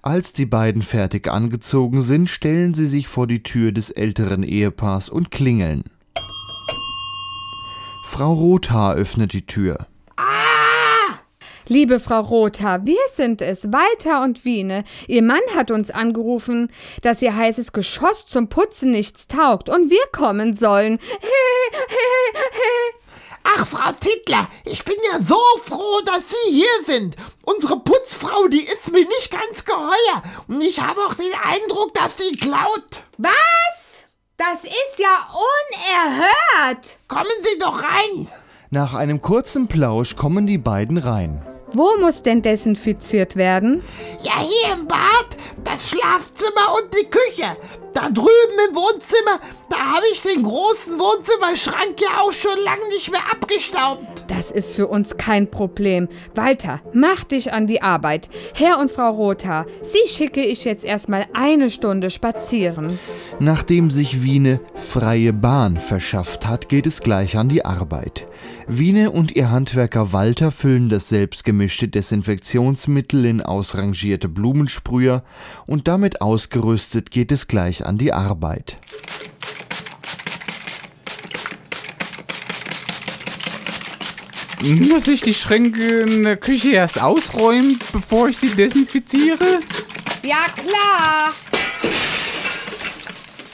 Als 0.02 0.32
die 0.32 0.46
beiden 0.46 0.82
fertig 0.82 1.28
angezogen 1.28 2.02
sind, 2.02 2.28
stellen 2.28 2.74
sie 2.74 2.86
sich 2.86 3.06
vor 3.06 3.26
die 3.26 3.42
Tür 3.42 3.72
des 3.72 3.90
älteren 3.90 4.42
Ehepaars 4.42 5.08
und 5.08 5.30
klingeln. 5.30 5.84
Frau 8.04 8.32
Rothaar 8.32 8.94
öffnet 8.96 9.32
die 9.32 9.46
Tür. 9.46 9.86
Liebe 11.68 12.00
Frau 12.00 12.20
Rothaar, 12.20 12.86
wir 12.86 13.00
sind 13.14 13.40
es, 13.40 13.70
Walter 13.72 14.22
und 14.22 14.44
Wiene. 14.44 14.84
Ihr 15.06 15.22
Mann 15.22 15.40
hat 15.54 15.70
uns 15.70 15.90
angerufen, 15.90 16.72
dass 17.02 17.22
ihr 17.22 17.36
heißes 17.36 17.72
Geschoss 17.72 18.26
zum 18.26 18.48
Putzen 18.48 18.90
nichts 18.90 19.28
taugt 19.28 19.68
und 19.68 19.90
wir 19.90 20.04
kommen 20.12 20.56
sollen. 20.56 20.98
Ach, 23.44 23.66
Frau 23.66 23.90
Tittler, 23.92 24.48
ich 24.64 24.84
bin 24.84 24.96
ja 25.12 25.20
so 25.20 25.38
froh, 25.62 26.00
dass 26.04 26.30
Sie 26.30 26.52
hier 26.52 26.68
sind. 26.86 27.16
Unsere 27.44 27.78
Putzfrau, 27.80 28.48
die 28.48 28.62
ist 28.62 28.92
mir 28.92 29.04
nicht 29.04 29.30
ganz 29.30 29.64
geheuer. 29.64 30.22
Und 30.48 30.60
ich 30.60 30.80
habe 30.80 31.00
auch 31.00 31.14
den 31.14 31.32
Eindruck, 31.44 31.92
dass 31.94 32.16
sie 32.18 32.36
klaut. 32.36 33.02
Was? 33.18 34.04
Das 34.36 34.64
ist 34.64 34.98
ja 34.98 35.28
unerhört. 35.78 36.98
Kommen 37.08 37.26
Sie 37.40 37.58
doch 37.58 37.82
rein. 37.82 38.28
Nach 38.70 38.94
einem 38.94 39.20
kurzen 39.20 39.68
Plausch 39.68 40.16
kommen 40.16 40.46
die 40.46 40.58
beiden 40.58 40.98
rein. 40.98 41.42
Wo 41.74 41.96
muss 42.00 42.22
denn 42.22 42.42
desinfiziert 42.42 43.36
werden? 43.36 43.82
Ja, 44.22 44.40
hier 44.40 44.74
im 44.74 44.86
Bad, 44.86 45.36
das 45.64 45.88
Schlafzimmer 45.88 46.74
und 46.82 46.92
die 46.94 47.08
Küche. 47.08 47.56
Da 47.94 48.08
drüben 48.08 48.58
im 48.68 48.74
Wohnzimmer, 48.74 49.38
da 49.68 49.76
habe 49.76 50.06
ich 50.12 50.22
den 50.22 50.42
großen 50.42 50.98
Wohnzimmerschrank 50.98 52.00
ja 52.00 52.22
auch 52.22 52.32
schon 52.32 52.58
lange 52.64 52.88
nicht 52.94 53.10
mehr 53.10 53.20
abgestaubt. 53.30 54.24
Das 54.28 54.50
ist 54.50 54.74
für 54.74 54.86
uns 54.86 55.18
kein 55.18 55.50
Problem. 55.50 56.08
Walter, 56.34 56.80
mach 56.94 57.24
dich 57.24 57.52
an 57.52 57.66
die 57.66 57.82
Arbeit. 57.82 58.30
Herr 58.54 58.78
und 58.78 58.90
Frau 58.90 59.10
Rothaar, 59.10 59.66
Sie 59.82 60.08
schicke 60.08 60.42
ich 60.42 60.64
jetzt 60.64 60.84
erstmal 60.84 61.26
eine 61.34 61.68
Stunde 61.68 62.08
spazieren. 62.10 62.98
Nachdem 63.40 63.90
sich 63.90 64.22
Wiene 64.22 64.60
freie 64.74 65.32
Bahn 65.32 65.76
verschafft 65.76 66.46
hat, 66.46 66.68
geht 66.68 66.86
es 66.86 67.00
gleich 67.00 67.36
an 67.36 67.48
die 67.48 67.64
Arbeit. 67.64 68.26
Wiene 68.66 69.10
und 69.10 69.34
ihr 69.34 69.50
Handwerker 69.50 70.12
Walter 70.12 70.52
füllen 70.52 70.88
das 70.88 71.08
selbstgemischte 71.08 71.88
Desinfektionsmittel 71.88 73.24
in 73.24 73.40
ausrangierte 73.40 74.28
Blumensprüher 74.28 75.24
und 75.66 75.88
damit 75.88 76.20
ausgerüstet 76.22 77.10
geht 77.10 77.32
es 77.32 77.46
gleich 77.46 77.84
an 77.84 77.98
die 77.98 78.12
Arbeit. 78.12 78.76
Muss 84.62 85.08
ich 85.08 85.22
die 85.22 85.34
Schränke 85.34 85.82
in 85.82 86.22
der 86.22 86.36
Küche 86.36 86.70
erst 86.70 87.02
ausräumen, 87.02 87.80
bevor 87.92 88.28
ich 88.28 88.38
sie 88.38 88.50
desinfiziere? 88.50 89.58
Ja, 90.22 90.44
klar. 90.54 91.32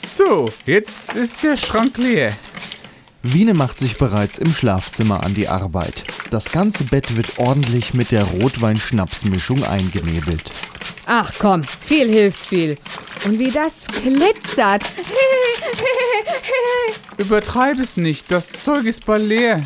So, 0.06 0.50
jetzt 0.66 1.14
ist 1.14 1.42
der 1.44 1.56
Schrank 1.56 1.96
leer. 1.96 2.36
Wiene 3.22 3.52
macht 3.52 3.78
sich 3.78 3.98
bereits 3.98 4.38
im 4.38 4.52
Schlafzimmer 4.52 5.24
an 5.24 5.34
die 5.34 5.48
Arbeit. 5.48 6.04
Das 6.30 6.52
ganze 6.52 6.84
Bett 6.84 7.16
wird 7.16 7.38
ordentlich 7.38 7.94
mit 7.94 8.12
der 8.12 8.22
Rotwein-Schnapsmischung 8.22 9.64
eingenebelt. 9.64 10.52
Ach 11.06 11.32
komm, 11.38 11.64
viel 11.64 12.08
hilft 12.08 12.38
viel. 12.38 12.78
Und 13.24 13.38
wie 13.38 13.50
das 13.50 13.86
glitzert. 14.04 14.82
Übertreib 17.16 17.80
es 17.80 17.96
nicht, 17.96 18.30
das 18.30 18.52
Zeug 18.52 18.84
ist 18.84 19.04
bald 19.04 19.26
leer. 19.26 19.62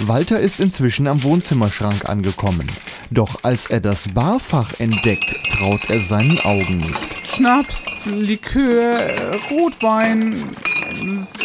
Walter 0.00 0.40
ist 0.40 0.60
inzwischen 0.60 1.06
am 1.06 1.22
Wohnzimmerschrank 1.22 2.08
angekommen. 2.08 2.66
Doch 3.12 3.42
als 3.42 3.66
er 3.66 3.80
das 3.80 4.06
Barfach 4.08 4.78
entdeckt, 4.78 5.28
traut 5.52 5.90
er 5.90 6.00
seinen 6.00 6.38
Augen 6.40 6.76
nicht. 6.78 7.26
Schnaps, 7.34 8.06
Likör, 8.06 8.96
Rotwein. 9.50 10.56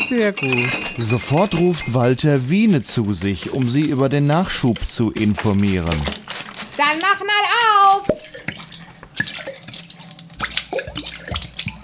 Sehr 0.08 0.32
gut. 0.34 0.70
Sofort 0.98 1.56
ruft 1.56 1.92
Walter 1.92 2.50
Wiene 2.50 2.84
zu 2.84 3.14
sich, 3.14 3.52
um 3.52 3.68
sie 3.68 3.82
über 3.82 4.10
den 4.10 4.28
Nachschub 4.28 4.78
zu 4.88 5.12
informieren. 5.12 6.00
Dann 6.78 7.00
mach 7.02 7.20
mal 7.22 7.46
auf. 7.82 8.08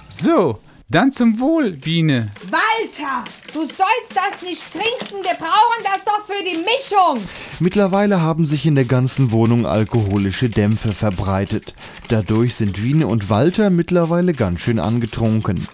So, 0.09 0.59
dann 0.89 1.11
zum 1.11 1.39
Wohl, 1.39 1.71
Biene. 1.71 2.31
Walter, 2.51 3.23
du 3.53 3.61
sollst 3.61 4.13
das 4.13 4.43
nicht 4.43 4.61
trinken. 4.71 5.23
Wir 5.23 5.33
brauchen 5.33 5.83
das 5.83 6.03
doch 6.05 6.23
für 6.27 6.43
die 6.43 6.57
Mischung. 6.57 7.27
Mittlerweile 7.61 8.21
haben 8.21 8.47
sich 8.47 8.65
in 8.65 8.73
der 8.73 8.85
ganzen 8.85 9.29
Wohnung 9.29 9.67
alkoholische 9.67 10.49
Dämpfe 10.49 10.93
verbreitet. 10.93 11.75
Dadurch 12.07 12.55
sind 12.55 12.81
Wiene 12.81 13.05
und 13.05 13.29
Walter 13.29 13.69
mittlerweile 13.69 14.33
ganz 14.33 14.61
schön 14.61 14.79
angetrunken. 14.79 15.67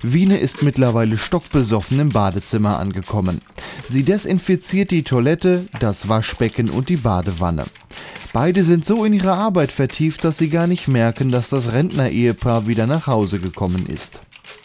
Wiene 0.00 0.38
ist 0.38 0.62
mittlerweile 0.62 1.18
stockbesoffen 1.18 2.00
im 2.00 2.08
Badezimmer 2.08 2.78
angekommen. 2.78 3.42
Sie 3.86 4.04
desinfiziert 4.04 4.90
die 4.90 5.02
Toilette, 5.02 5.66
das 5.80 6.08
Waschbecken 6.08 6.70
und 6.70 6.88
die 6.88 6.96
Badewanne. 6.96 7.66
Beide 8.32 8.64
sind 8.64 8.86
so 8.86 9.04
in 9.04 9.12
ihre 9.12 9.34
Arbeit 9.34 9.70
vertieft, 9.70 10.24
dass 10.24 10.38
sie 10.38 10.48
gar 10.48 10.66
nicht 10.66 10.88
merken, 10.88 11.30
dass 11.30 11.50
das 11.50 11.72
Rentner-Ehepaar 11.72 12.66
wieder 12.66 12.86
nach 12.86 13.06
Hause 13.06 13.38
gekommen 13.38 13.84
ist. 13.84 14.20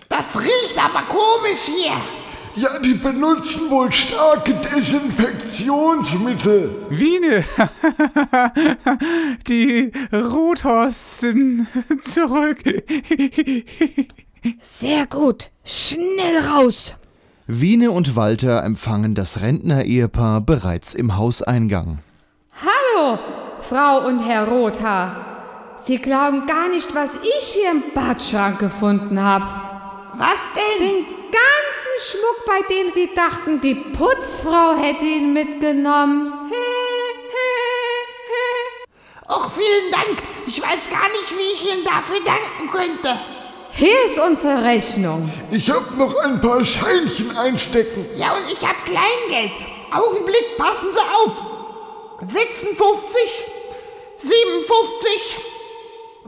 Das 0.07 0.39
riecht 0.39 0.77
aber 0.81 1.03
komisch 1.09 1.65
hier. 1.65 2.22
Ja, 2.55 2.77
die 2.77 2.93
benutzen 2.93 3.67
wohl 3.69 3.91
starke 3.91 4.53
Desinfektionsmittel. 4.53 6.69
Wiene, 6.89 7.43
die 9.47 9.91
Rothorst 10.11 11.21
sind 11.21 11.65
zurück. 12.03 12.59
Sehr 14.59 15.07
gut. 15.07 15.49
Schnell 15.65 16.45
raus. 16.47 16.93
Wiene 17.47 17.89
und 17.91 18.15
Walter 18.15 18.63
empfangen 18.63 19.15
das 19.15 19.41
Rentner-Ehepaar 19.41 20.41
bereits 20.41 20.93
im 20.93 21.17
Hauseingang. 21.17 21.97
Hallo, 22.61 23.17
Frau 23.61 24.05
und 24.07 24.23
Herr 24.25 24.47
Rothaar. 24.47 25.75
Sie 25.79 25.97
glauben 25.97 26.45
gar 26.45 26.69
nicht, 26.69 26.93
was 26.93 27.09
ich 27.15 27.45
hier 27.47 27.71
im 27.71 27.81
Badschrank 27.95 28.59
gefunden 28.59 29.19
habe. 29.19 29.45
Was 30.15 30.43
denn? 30.53 30.87
Den 30.87 31.05
ganzen 31.33 31.95
Schmuck, 31.99 32.45
bei 32.45 32.61
dem 32.73 32.91
Sie 32.93 33.09
dachten, 33.15 33.61
die 33.61 33.75
Putzfrau 33.75 34.75
hätte 34.79 35.03
ihn 35.03 35.33
mitgenommen. 35.33 36.51
Och, 39.29 39.49
vielen 39.51 39.91
Dank. 39.91 40.21
Ich 40.45 40.61
weiß 40.61 40.89
gar 40.91 41.09
nicht, 41.09 41.31
wie 41.37 41.53
ich 41.53 41.73
Ihnen 41.73 41.83
dafür 41.83 42.19
danken 42.23 42.69
könnte. 42.71 43.19
Hier 43.71 44.05
ist 44.05 44.19
unsere 44.19 44.63
Rechnung. 44.63 45.31
Ich 45.49 45.69
hab 45.69 45.97
noch 45.97 46.15
ein 46.19 46.39
paar 46.39 46.63
Scheinchen 46.63 47.35
einstecken. 47.35 48.05
Ja, 48.15 48.33
und 48.33 48.51
ich 48.51 48.61
hab 48.61 48.75
Kleingeld. 48.85 49.51
Augenblick, 49.91 50.57
passen 50.57 50.89
Sie 50.91 50.99
auf. 50.99 51.31
56, 52.21 53.43
57, 54.17 55.52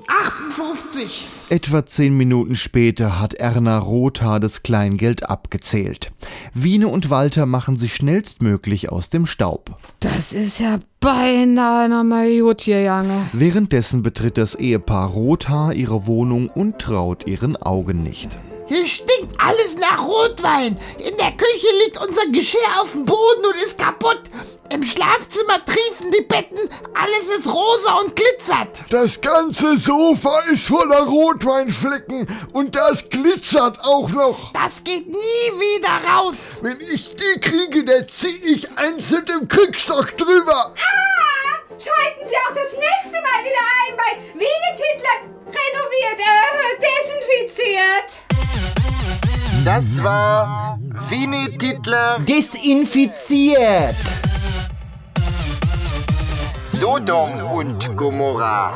58. 0.07 1.27
Etwa 1.49 1.85
zehn 1.85 2.15
Minuten 2.15 2.55
später 2.55 3.19
hat 3.19 3.33
Erna 3.35 3.77
Rothaar 3.77 4.39
das 4.39 4.63
Kleingeld 4.63 5.29
abgezählt. 5.29 6.11
Wiene 6.53 6.87
und 6.87 7.09
Walter 7.09 7.45
machen 7.45 7.77
sich 7.77 7.95
schnellstmöglich 7.95 8.89
aus 8.89 9.09
dem 9.09 9.25
Staub. 9.25 9.77
Das 9.99 10.33
ist 10.33 10.59
ja 10.59 10.79
beinahe 10.99 11.87
nochmal 11.87 12.39
gut 12.39 12.65
gegangen. 12.65 13.29
Währenddessen 13.33 14.01
betritt 14.01 14.37
das 14.37 14.55
Ehepaar 14.55 15.09
Rothaar 15.09 15.73
ihre 15.73 16.07
Wohnung 16.07 16.49
und 16.49 16.79
traut 16.79 17.27
ihren 17.27 17.55
Augen 17.55 18.03
nicht. 18.03 18.37
Hier 18.67 18.87
stinkt 18.87 19.39
alles 19.39 19.75
nach 19.77 20.03
Rotwein. 20.03 20.77
In 20.97 21.17
der 21.17 21.31
Küche 21.31 21.67
liegt 21.83 22.01
unser 22.01 22.25
Geschirr 22.31 22.81
auf 22.81 22.91
dem 22.93 23.05
Boden 23.05 23.45
und 23.45 23.55
ist 23.55 23.77
kaputt. 23.77 24.21
Im 24.71 24.83
Schlafzimmer 24.83 25.63
triefen 25.65 26.11
die 26.11 26.23
Betten. 26.23 26.57
Alles 26.93 27.37
ist 27.37 27.47
rosa 27.47 27.99
und 28.03 28.15
glitzert. 28.15 28.83
Das 28.89 29.21
ganze 29.21 29.77
Sofa 29.77 30.39
ist 30.51 30.63
voller 30.63 31.03
Rotweinflecken 31.03 32.27
und 32.53 32.75
das 32.75 33.07
glitzert 33.09 33.83
auch 33.85 34.09
noch. 34.09 34.51
Das 34.53 34.83
geht 34.83 35.07
nie 35.07 35.15
wieder 35.15 36.09
raus. 36.09 36.59
Wenn 36.61 36.79
ich 36.91 37.15
die 37.15 37.39
kriege, 37.39 37.85
dann 37.85 38.07
zieh 38.09 38.41
ich 38.43 38.67
einzeln 38.77 39.25
im 39.39 39.47
Kriegsstock 39.47 40.17
drüber. 40.17 40.73
Ah, 40.73 41.77
schalten 41.77 42.27
Sie 42.27 42.35
auch 42.35 42.55
das 42.55 42.71
nächste 42.73 43.21
Mal 43.21 43.43
wieder 43.43 43.63
ein 43.85 43.97
bei 43.97 44.39
Wiene 44.39 44.73
Titler 44.75 45.34
renoviert, 45.45 46.19
äh, 46.19 46.75
desinfiziert. 46.81 48.09
Das 49.63 50.03
war 50.03 50.77
Winnie 51.09 51.57
Titler 51.57 52.19
desinfiziert. 52.19 53.95
Sodom 56.57 57.41
und 57.51 57.95
Gomorra. 57.95 58.73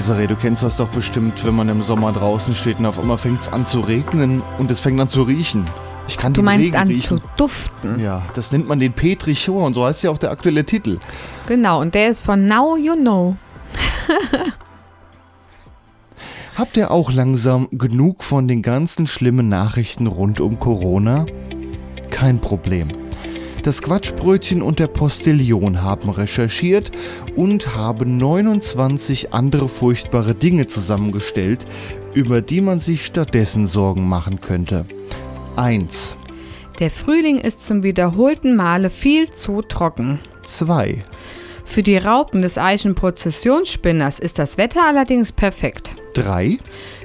Desiree, 0.00 0.26
du 0.26 0.34
kennst 0.34 0.62
das 0.62 0.78
doch 0.78 0.88
bestimmt, 0.88 1.44
wenn 1.44 1.54
man 1.54 1.68
im 1.68 1.82
Sommer 1.82 2.10
draußen 2.10 2.54
steht 2.54 2.78
und 2.78 2.86
auf 2.86 2.98
einmal 2.98 3.18
fängt 3.18 3.42
es 3.42 3.52
an 3.52 3.66
zu 3.66 3.80
regnen 3.80 4.42
und 4.56 4.70
es 4.70 4.80
fängt 4.80 4.98
an 4.98 5.10
zu 5.10 5.24
riechen. 5.24 5.66
Ich 6.08 6.16
kann 6.16 6.32
Du 6.32 6.40
den 6.40 6.46
meinst 6.46 6.64
Regen 6.68 6.76
an 6.76 6.88
riechen. 6.88 7.18
zu 7.18 7.24
duften. 7.36 8.00
Ja, 8.00 8.22
das 8.32 8.50
nennt 8.50 8.66
man 8.66 8.80
den 8.80 8.94
Petrichor 8.94 9.62
und 9.66 9.74
so 9.74 9.84
heißt 9.84 10.02
ja 10.02 10.10
auch 10.10 10.16
der 10.16 10.30
aktuelle 10.30 10.64
Titel. 10.64 11.00
Genau, 11.46 11.82
und 11.82 11.94
der 11.94 12.08
ist 12.08 12.22
von 12.24 12.46
Now 12.46 12.78
You 12.78 12.94
Know. 12.94 13.36
Habt 16.56 16.78
ihr 16.78 16.90
auch 16.90 17.12
langsam 17.12 17.68
genug 17.70 18.24
von 18.24 18.48
den 18.48 18.62
ganzen 18.62 19.06
schlimmen 19.06 19.50
Nachrichten 19.50 20.06
rund 20.06 20.40
um 20.40 20.58
Corona? 20.58 21.26
Kein 22.10 22.40
Problem. 22.40 22.88
Das 23.62 23.82
Quatschbrötchen 23.82 24.62
und 24.62 24.78
der 24.78 24.86
Postillion 24.86 25.82
haben 25.82 26.08
recherchiert 26.08 26.92
und 27.36 27.74
haben 27.76 28.16
29 28.16 29.34
andere 29.34 29.68
furchtbare 29.68 30.34
Dinge 30.34 30.66
zusammengestellt, 30.66 31.66
über 32.14 32.40
die 32.40 32.62
man 32.62 32.80
sich 32.80 33.04
stattdessen 33.04 33.66
Sorgen 33.66 34.08
machen 34.08 34.40
könnte. 34.40 34.86
1. 35.56 36.16
Der 36.78 36.90
Frühling 36.90 37.36
ist 37.36 37.60
zum 37.60 37.82
wiederholten 37.82 38.56
Male 38.56 38.88
viel 38.88 39.30
zu 39.30 39.60
trocken. 39.60 40.18
2. 40.44 41.02
Für 41.66 41.82
die 41.82 41.98
Raupen 41.98 42.40
des 42.40 42.56
Eichenprozessionsspinners 42.56 44.18
ist 44.18 44.38
das 44.38 44.56
Wetter 44.56 44.86
allerdings 44.86 45.32
perfekt. 45.32 45.94
3. 46.14 46.56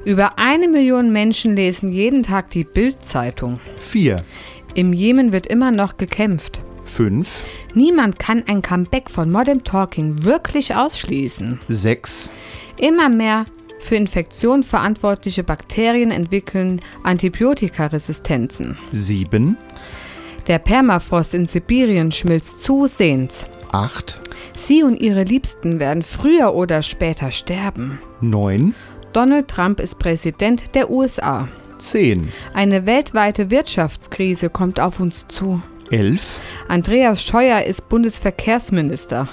Über 0.06 0.40
eine 0.40 0.68
Million 0.68 1.12
Menschen 1.12 1.56
lesen 1.56 1.92
jeden 1.92 2.24
Tag 2.24 2.50
die 2.52 2.64
Bild-Zeitung. 2.64 3.60
4. 3.80 4.24
Im 4.76 4.92
Jemen 4.92 5.32
wird 5.32 5.48
immer 5.48 5.72
noch 5.72 5.96
gekämpft. 5.96 6.62
5. 6.84 7.44
Niemand 7.74 8.20
kann 8.20 8.44
ein 8.46 8.62
Comeback 8.62 9.10
von 9.10 9.32
Modern 9.32 9.64
Talking 9.64 10.24
wirklich 10.24 10.76
ausschließen. 10.76 11.62
6. 11.70 12.32
Immer 12.78 13.08
mehr 13.08 13.46
für 13.80 13.96
Infektionen 13.96 14.64
verantwortliche 14.64 15.44
Bakterien 15.44 16.12
entwickeln 16.12 16.82
Antibiotikaresistenzen. 17.04 18.78
7. 18.92 19.58
Der 20.48 20.60
Permafrost 20.60 21.34
in 21.34 21.48
Sibirien 21.48 22.12
schmilzt 22.12 22.60
zusehends. 22.60 23.48
8. 23.72 24.20
Sie 24.58 24.84
und 24.84 25.00
ihre 25.00 25.24
Liebsten 25.24 25.80
werden 25.80 26.04
früher 26.04 26.54
oder 26.54 26.82
später 26.82 27.32
sterben. 27.32 28.00
9. 28.20 28.76
Donald 29.14 29.48
Trump 29.48 29.80
ist 29.80 30.00
Präsident 30.00 30.76
der 30.76 30.90
USA. 30.90 31.48
10. 31.78 32.32
Eine 32.54 32.86
weltweite 32.86 33.52
Wirtschaftskrise 33.52 34.50
kommt 34.50 34.80
auf 34.80 35.00
uns 35.00 35.26
zu. 35.28 35.62
11. 35.92 36.40
Andreas 36.68 37.24
Scheuer 37.24 37.62
ist 37.62 37.90
Bundesverkehrsminister. 37.90 39.30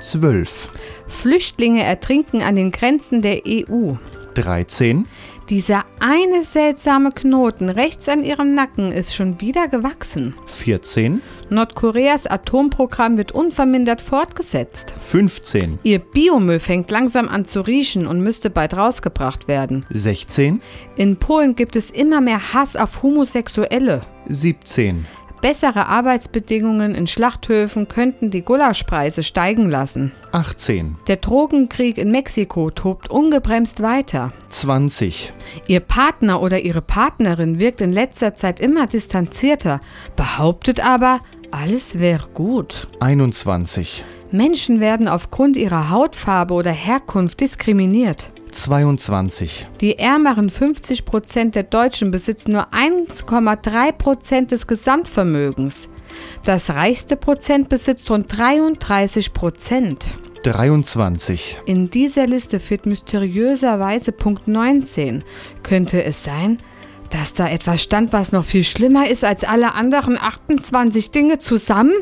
12. 0.00 0.68
Flüchtlinge 1.08 1.82
ertrinken 1.82 2.42
an 2.42 2.56
den 2.56 2.72
Grenzen 2.72 3.22
der 3.22 3.42
EU. 3.46 3.94
13. 4.34 5.06
Dieser 5.50 5.84
eine 6.00 6.42
seltsame 6.42 7.10
Knoten 7.10 7.68
rechts 7.68 8.08
an 8.08 8.24
ihrem 8.24 8.54
Nacken 8.54 8.90
ist 8.90 9.14
schon 9.14 9.42
wieder 9.42 9.68
gewachsen. 9.68 10.34
14. 10.46 11.20
Nordkoreas 11.50 12.26
Atomprogramm 12.26 13.18
wird 13.18 13.32
unvermindert 13.32 14.00
fortgesetzt. 14.00 14.94
15. 14.98 15.78
Ihr 15.82 15.98
Biomüll 15.98 16.60
fängt 16.60 16.90
langsam 16.90 17.28
an 17.28 17.44
zu 17.44 17.60
riechen 17.60 18.06
und 18.06 18.20
müsste 18.20 18.48
bald 18.48 18.74
rausgebracht 18.74 19.46
werden. 19.46 19.84
16. 19.90 20.62
In 20.96 21.18
Polen 21.18 21.54
gibt 21.54 21.76
es 21.76 21.90
immer 21.90 22.22
mehr 22.22 22.54
Hass 22.54 22.74
auf 22.74 23.02
Homosexuelle. 23.02 24.00
17. 24.28 25.04
Bessere 25.44 25.88
Arbeitsbedingungen 25.88 26.94
in 26.94 27.06
Schlachthöfen 27.06 27.86
könnten 27.86 28.30
die 28.30 28.40
Gulaschpreise 28.40 29.22
steigen 29.22 29.68
lassen. 29.68 30.10
18, 30.32 30.96
Der 31.06 31.16
Drogenkrieg 31.16 31.98
in 31.98 32.10
Mexiko 32.10 32.70
tobt 32.70 33.10
ungebremst 33.10 33.82
weiter. 33.82 34.32
20, 34.48 35.34
Ihr 35.66 35.80
Partner 35.80 36.40
oder 36.40 36.60
Ihre 36.60 36.80
Partnerin 36.80 37.60
wirkt 37.60 37.82
in 37.82 37.92
letzter 37.92 38.36
Zeit 38.36 38.58
immer 38.58 38.86
distanzierter, 38.86 39.80
behauptet 40.16 40.82
aber, 40.82 41.20
alles 41.50 41.98
wäre 41.98 42.26
gut. 42.32 42.88
21, 43.00 44.02
Menschen 44.30 44.80
werden 44.80 45.08
aufgrund 45.08 45.58
ihrer 45.58 45.90
Hautfarbe 45.90 46.54
oder 46.54 46.72
Herkunft 46.72 47.42
diskriminiert. 47.42 48.32
22, 48.54 49.68
Die 49.80 49.98
ärmeren 49.98 50.48
50 50.48 51.04
Prozent 51.04 51.54
der 51.54 51.64
Deutschen 51.64 52.10
besitzen 52.10 52.52
nur 52.52 52.72
1,3 52.72 53.92
Prozent 53.92 54.50
des 54.52 54.66
Gesamtvermögens. 54.66 55.88
Das 56.44 56.70
reichste 56.70 57.16
Prozent 57.16 57.68
besitzt 57.68 58.10
rund 58.10 58.26
33 58.36 59.32
Prozent. 59.32 60.18
23, 60.44 61.60
In 61.66 61.90
dieser 61.90 62.26
Liste 62.26 62.60
fehlt 62.60 62.86
mysteriöserweise 62.86 64.12
Punkt 64.12 64.46
19. 64.46 65.24
Könnte 65.62 66.04
es 66.04 66.22
sein, 66.22 66.58
dass 67.10 67.32
da 67.32 67.48
etwas 67.48 67.82
stand, 67.82 68.12
was 68.12 68.32
noch 68.32 68.44
viel 68.44 68.64
schlimmer 68.64 69.08
ist 69.08 69.24
als 69.24 69.44
alle 69.44 69.74
anderen 69.74 70.18
28 70.18 71.10
Dinge 71.10 71.38
zusammen? 71.38 71.94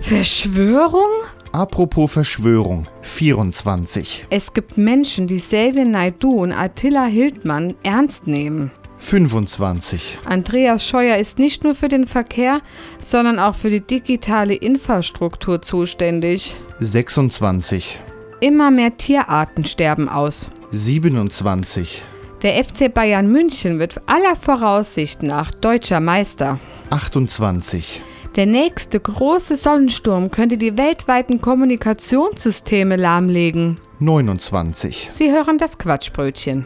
Verschwörung? 0.00 1.10
Apropos 1.52 2.10
Verschwörung, 2.10 2.86
24, 3.02 4.26
Es 4.30 4.54
gibt 4.54 4.78
Menschen, 4.78 5.26
die 5.26 5.36
Xavier 5.36 5.84
Naidoo 5.84 6.42
und 6.42 6.52
Attila 6.52 7.04
Hildmann 7.04 7.74
ernst 7.82 8.26
nehmen. 8.26 8.70
25, 8.98 10.18
Andreas 10.24 10.86
Scheuer 10.86 11.16
ist 11.18 11.38
nicht 11.38 11.62
nur 11.64 11.74
für 11.74 11.88
den 11.88 12.06
Verkehr, 12.06 12.62
sondern 13.00 13.38
auch 13.38 13.54
für 13.54 13.68
die 13.68 13.80
digitale 13.82 14.54
Infrastruktur 14.54 15.60
zuständig. 15.60 16.54
26, 16.78 18.00
Immer 18.40 18.70
mehr 18.70 18.96
Tierarten 18.96 19.64
sterben 19.66 20.08
aus. 20.08 20.48
27, 20.70 22.02
Der 22.42 22.64
FC 22.64 22.92
Bayern 22.92 23.30
München 23.30 23.78
wird 23.78 24.00
aller 24.06 24.36
Voraussicht 24.36 25.22
nach 25.22 25.50
deutscher 25.50 26.00
Meister. 26.00 26.58
28, 26.90 28.02
Der 28.36 28.46
nächste 28.46 28.98
große 28.98 29.56
Sonnensturm 29.56 30.30
könnte 30.30 30.56
die 30.56 30.78
weltweiten 30.78 31.42
Kommunikationssysteme 31.42 32.96
lahmlegen. 32.96 33.78
29. 33.98 35.08
Sie 35.10 35.30
hören 35.30 35.58
das 35.58 35.76
Quatschbrötchen. 35.76 36.64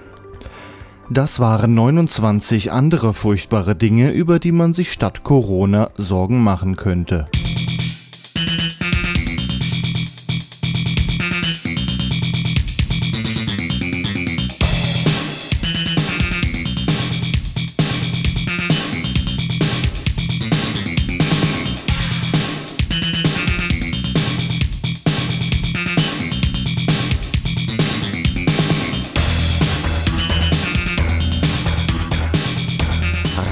Das 1.11 1.41
waren 1.41 1.75
29 1.75 2.71
andere 2.71 3.13
furchtbare 3.13 3.75
Dinge, 3.75 4.13
über 4.13 4.39
die 4.39 4.53
man 4.53 4.75
sich 4.75 4.93
statt 4.93 5.25
Corona 5.25 5.91
Sorgen 5.97 6.41
machen 6.43 6.77
könnte. 6.77 7.27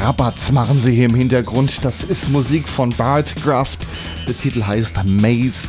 Rabatz 0.04 0.52
machen 0.52 0.78
sie 0.78 0.92
hier 0.92 1.06
im 1.06 1.14
Hintergrund. 1.14 1.82
Das 1.82 2.04
ist 2.04 2.28
Musik 2.28 2.68
von 2.68 2.90
Bart 2.90 3.34
Graft. 3.42 3.86
Der 4.28 4.36
Titel 4.36 4.62
heißt 4.62 4.98
Maze. 5.06 5.68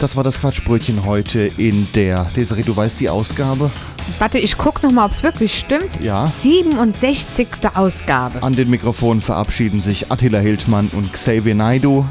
Das 0.00 0.16
war 0.16 0.24
das 0.24 0.40
Quatschbrötchen 0.40 1.04
heute 1.04 1.50
in 1.58 1.86
der. 1.94 2.24
Desiree, 2.34 2.62
du 2.62 2.74
weißt 2.74 2.98
die 3.00 3.10
Ausgabe? 3.10 3.70
Warte, 4.18 4.38
ich 4.38 4.56
guck 4.56 4.82
noch 4.82 4.90
mal, 4.90 5.04
ob 5.04 5.10
es 5.10 5.22
wirklich 5.22 5.58
stimmt. 5.58 6.00
Ja. 6.00 6.24
67. 6.24 7.46
Ausgabe. 7.74 8.42
An 8.42 8.54
den 8.54 8.70
Mikrofonen 8.70 9.20
verabschieden 9.20 9.80
sich 9.80 10.10
Attila 10.10 10.38
Hildmann 10.38 10.88
und 10.94 11.12
Xavier 11.12 11.54
Naidoo. 11.54 12.06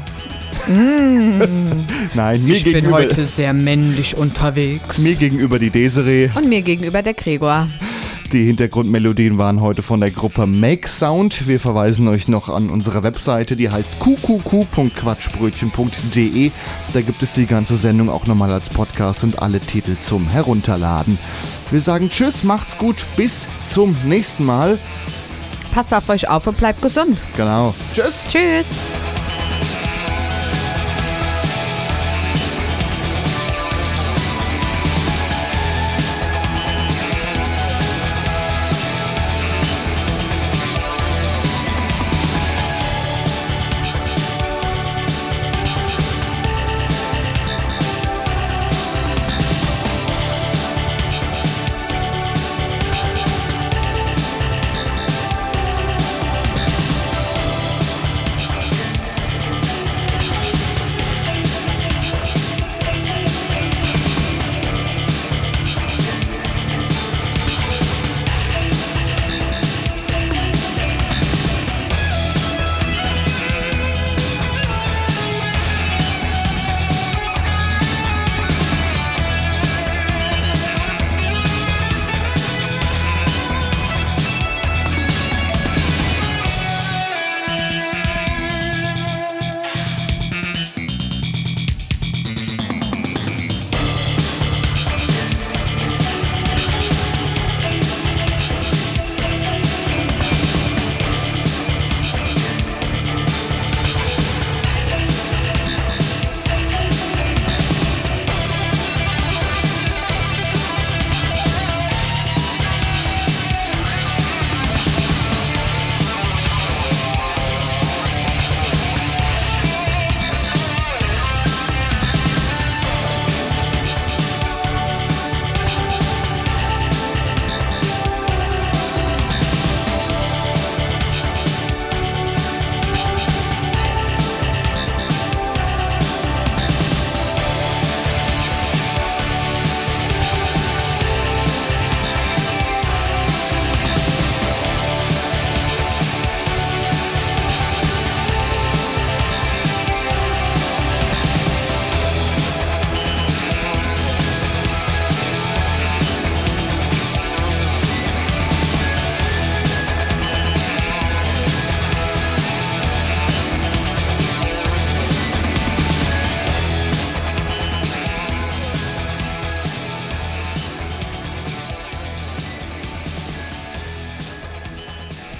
Mm. 0.68 1.40
Nein, 2.14 2.44
mir 2.44 2.54
Ich 2.54 2.62
bin 2.62 2.74
gegenüber, 2.74 2.98
heute 2.98 3.26
sehr 3.26 3.52
männlich 3.52 4.16
unterwegs. 4.16 4.98
mir 4.98 5.16
gegenüber 5.16 5.58
die 5.58 5.70
Desiree. 5.70 6.30
Und 6.36 6.48
mir 6.48 6.62
gegenüber 6.62 7.02
der 7.02 7.14
Gregor. 7.14 7.66
Die 8.32 8.46
Hintergrundmelodien 8.46 9.38
waren 9.38 9.60
heute 9.60 9.82
von 9.82 10.00
der 10.00 10.10
Gruppe 10.10 10.46
Make 10.46 10.88
Sound. 10.88 11.46
Wir 11.46 11.60
verweisen 11.60 12.08
euch 12.08 12.26
noch 12.26 12.48
an 12.48 12.70
unsere 12.70 13.02
Webseite, 13.02 13.54
die 13.54 13.70
heißt 13.70 14.00
qqq.quatschbrötchen.de. 14.00 16.50
Da 16.92 17.00
gibt 17.00 17.22
es 17.22 17.34
die 17.34 17.46
ganze 17.46 17.76
Sendung 17.76 18.08
auch 18.08 18.26
nochmal 18.26 18.52
als 18.52 18.68
Podcast 18.68 19.22
und 19.22 19.40
alle 19.40 19.60
Titel 19.60 19.96
zum 19.96 20.28
Herunterladen. 20.28 21.18
Wir 21.70 21.80
sagen 21.80 22.10
Tschüss, 22.10 22.44
macht's 22.44 22.76
gut, 22.76 23.06
bis 23.16 23.46
zum 23.66 23.96
nächsten 24.04 24.44
Mal. 24.44 24.78
Passt 25.72 25.94
auf 25.94 26.08
euch 26.08 26.28
auf 26.28 26.46
und 26.46 26.56
bleibt 26.56 26.82
gesund. 26.82 27.20
Genau. 27.36 27.74
Tschüss. 27.94 28.24
Tschüss. 28.28 28.66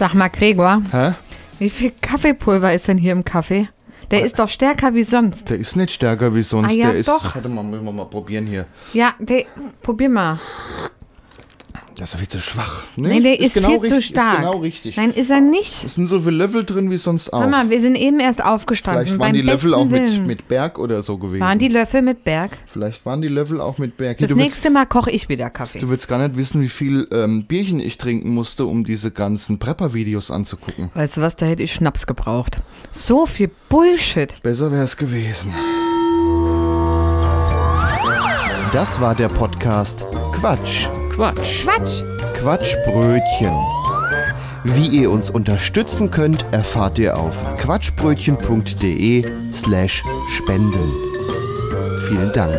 Sag 0.05 0.13
mal, 0.13 0.29
Gregor, 0.29 0.83
Hä? 0.93 1.15
wie 1.59 1.71
viel 1.71 1.91
Kaffeepulver 2.03 2.75
ist 2.75 2.89
denn 2.89 2.99
hier 2.99 3.13
im 3.13 3.25
Kaffee? 3.25 3.71
Der 4.11 4.23
ist 4.23 4.39
doch 4.39 4.51
stärker 4.51 4.93
wie 4.93 5.03
sonst. 5.03 5.49
Der 5.49 5.57
ist 5.57 5.77
nicht 5.77 5.93
stärker 5.93 6.35
wie 6.35 6.43
sonst. 6.43 6.69
Ah 6.69 6.73
ja, 6.75 6.89
der 6.89 6.97
ist. 6.97 7.09
doch. 7.09 7.35
Warte 7.35 7.49
mal, 7.49 7.65
müssen 7.65 7.87
wir 7.87 7.93
mal 7.93 8.05
probieren 8.05 8.47
hier. 8.47 8.67
Ja, 8.93 9.15
der, 9.19 9.47
probier 9.83 10.11
mal. 10.11 10.39
Der 12.05 12.09
ist 12.09 12.13
doch 12.13 12.19
viel 12.19 12.29
zu 12.29 12.41
schwach. 12.41 12.85
Nee, 12.97 13.21
der 13.21 13.41
ist, 13.41 13.55
genau 13.55 13.69
viel 13.81 13.89
zu 13.89 13.95
richtig, 13.97 14.05
stark. 14.05 14.33
Ist 14.35 14.39
genau 14.41 14.57
richtig. 14.59 14.97
Nein, 14.99 15.11
ist 15.11 15.31
er 15.31 15.41
nicht. 15.41 15.85
Es 15.85 15.95
sind 15.95 16.07
so 16.07 16.21
viele 16.21 16.37
Löffel 16.37 16.65
drin 16.65 16.91
wie 16.91 16.99
sonst 16.99 17.33
auch. 17.33 17.49
Mal, 17.49 17.71
wir 17.71 17.81
sind 17.81 17.95
eben 17.97 18.21
erst 18.21 18.45
aufgestanden. 18.45 19.07
Vielleicht 19.07 19.19
waren 19.19 19.29
beim 19.29 19.35
die 19.35 19.41
Löffel 19.41 19.73
auch 19.73 19.87
mit, 19.87 20.27
mit 20.27 20.47
Berg 20.47 20.79
oder 20.79 21.03
so 21.03 21.17
gewesen. 21.17 21.41
Waren 21.41 21.59
die 21.59 21.69
Löffel 21.69 22.03
mit 22.03 22.23
Berg? 22.23 22.59
Vielleicht 22.67 23.07
waren 23.07 23.23
die 23.23 23.29
Löffel 23.29 23.59
auch 23.59 23.79
mit 23.79 23.97
Berg. 23.97 24.19
Hier, 24.19 24.27
Das 24.29 24.37
willst, 24.37 24.51
nächste 24.51 24.69
Mal 24.69 24.85
koche 24.85 25.13
ich 25.13 25.31
wieder 25.31 25.49
Kaffee. 25.49 25.79
du 25.79 25.89
willst 25.89 26.07
gar 26.07 26.19
nicht 26.19 26.37
wissen, 26.37 26.61
wie 26.61 26.69
viel 26.69 27.09
ähm, 27.11 27.47
Bierchen 27.47 27.81
ich 27.81 27.97
trinken 27.97 28.35
musste, 28.35 28.67
um 28.67 28.85
diese 28.85 29.11
ganzen 29.11 29.59
Prepper-Videos 29.59 30.31
anzugucken. 30.31 30.91
Weißt 30.93 31.17
du 31.17 31.23
was, 31.23 31.37
da 31.37 31.47
hätte 31.47 31.63
ich 31.63 31.73
Schnaps 31.73 32.07
gebraucht. 32.07 32.59
So 32.91 33.25
viel 33.25 33.51
Bullshit. 33.71 34.43
Besser 34.43 34.71
wäre 34.71 34.85
es 34.85 34.99
gewesen. 34.99 35.55
Das 38.75 39.01
war 39.01 39.15
der 39.15 39.29
Podcast 39.29 40.05
Quatsch. 40.35 40.87
Quatsch. 41.15 41.63
Quatsch. 41.63 42.03
Quatschbrötchen. 42.41 43.55
Wie 44.65 44.89
ihr 44.89 45.13
uns 45.13 45.31
unterstützen 45.31 46.11
könnt, 46.11 46.45
erfahrt 46.51 46.99
ihr 46.99 47.17
auf 47.17 47.45
quatschbrötchen.de 47.59 49.25
slash 49.53 50.03
spenden. 50.33 50.93
Vielen 52.09 52.33
Dank. 52.33 52.59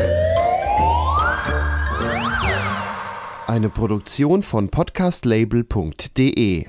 Eine 3.45 3.70
Produktion 3.70 4.41
von 4.41 4.70
podcastlabel.de 4.70 6.66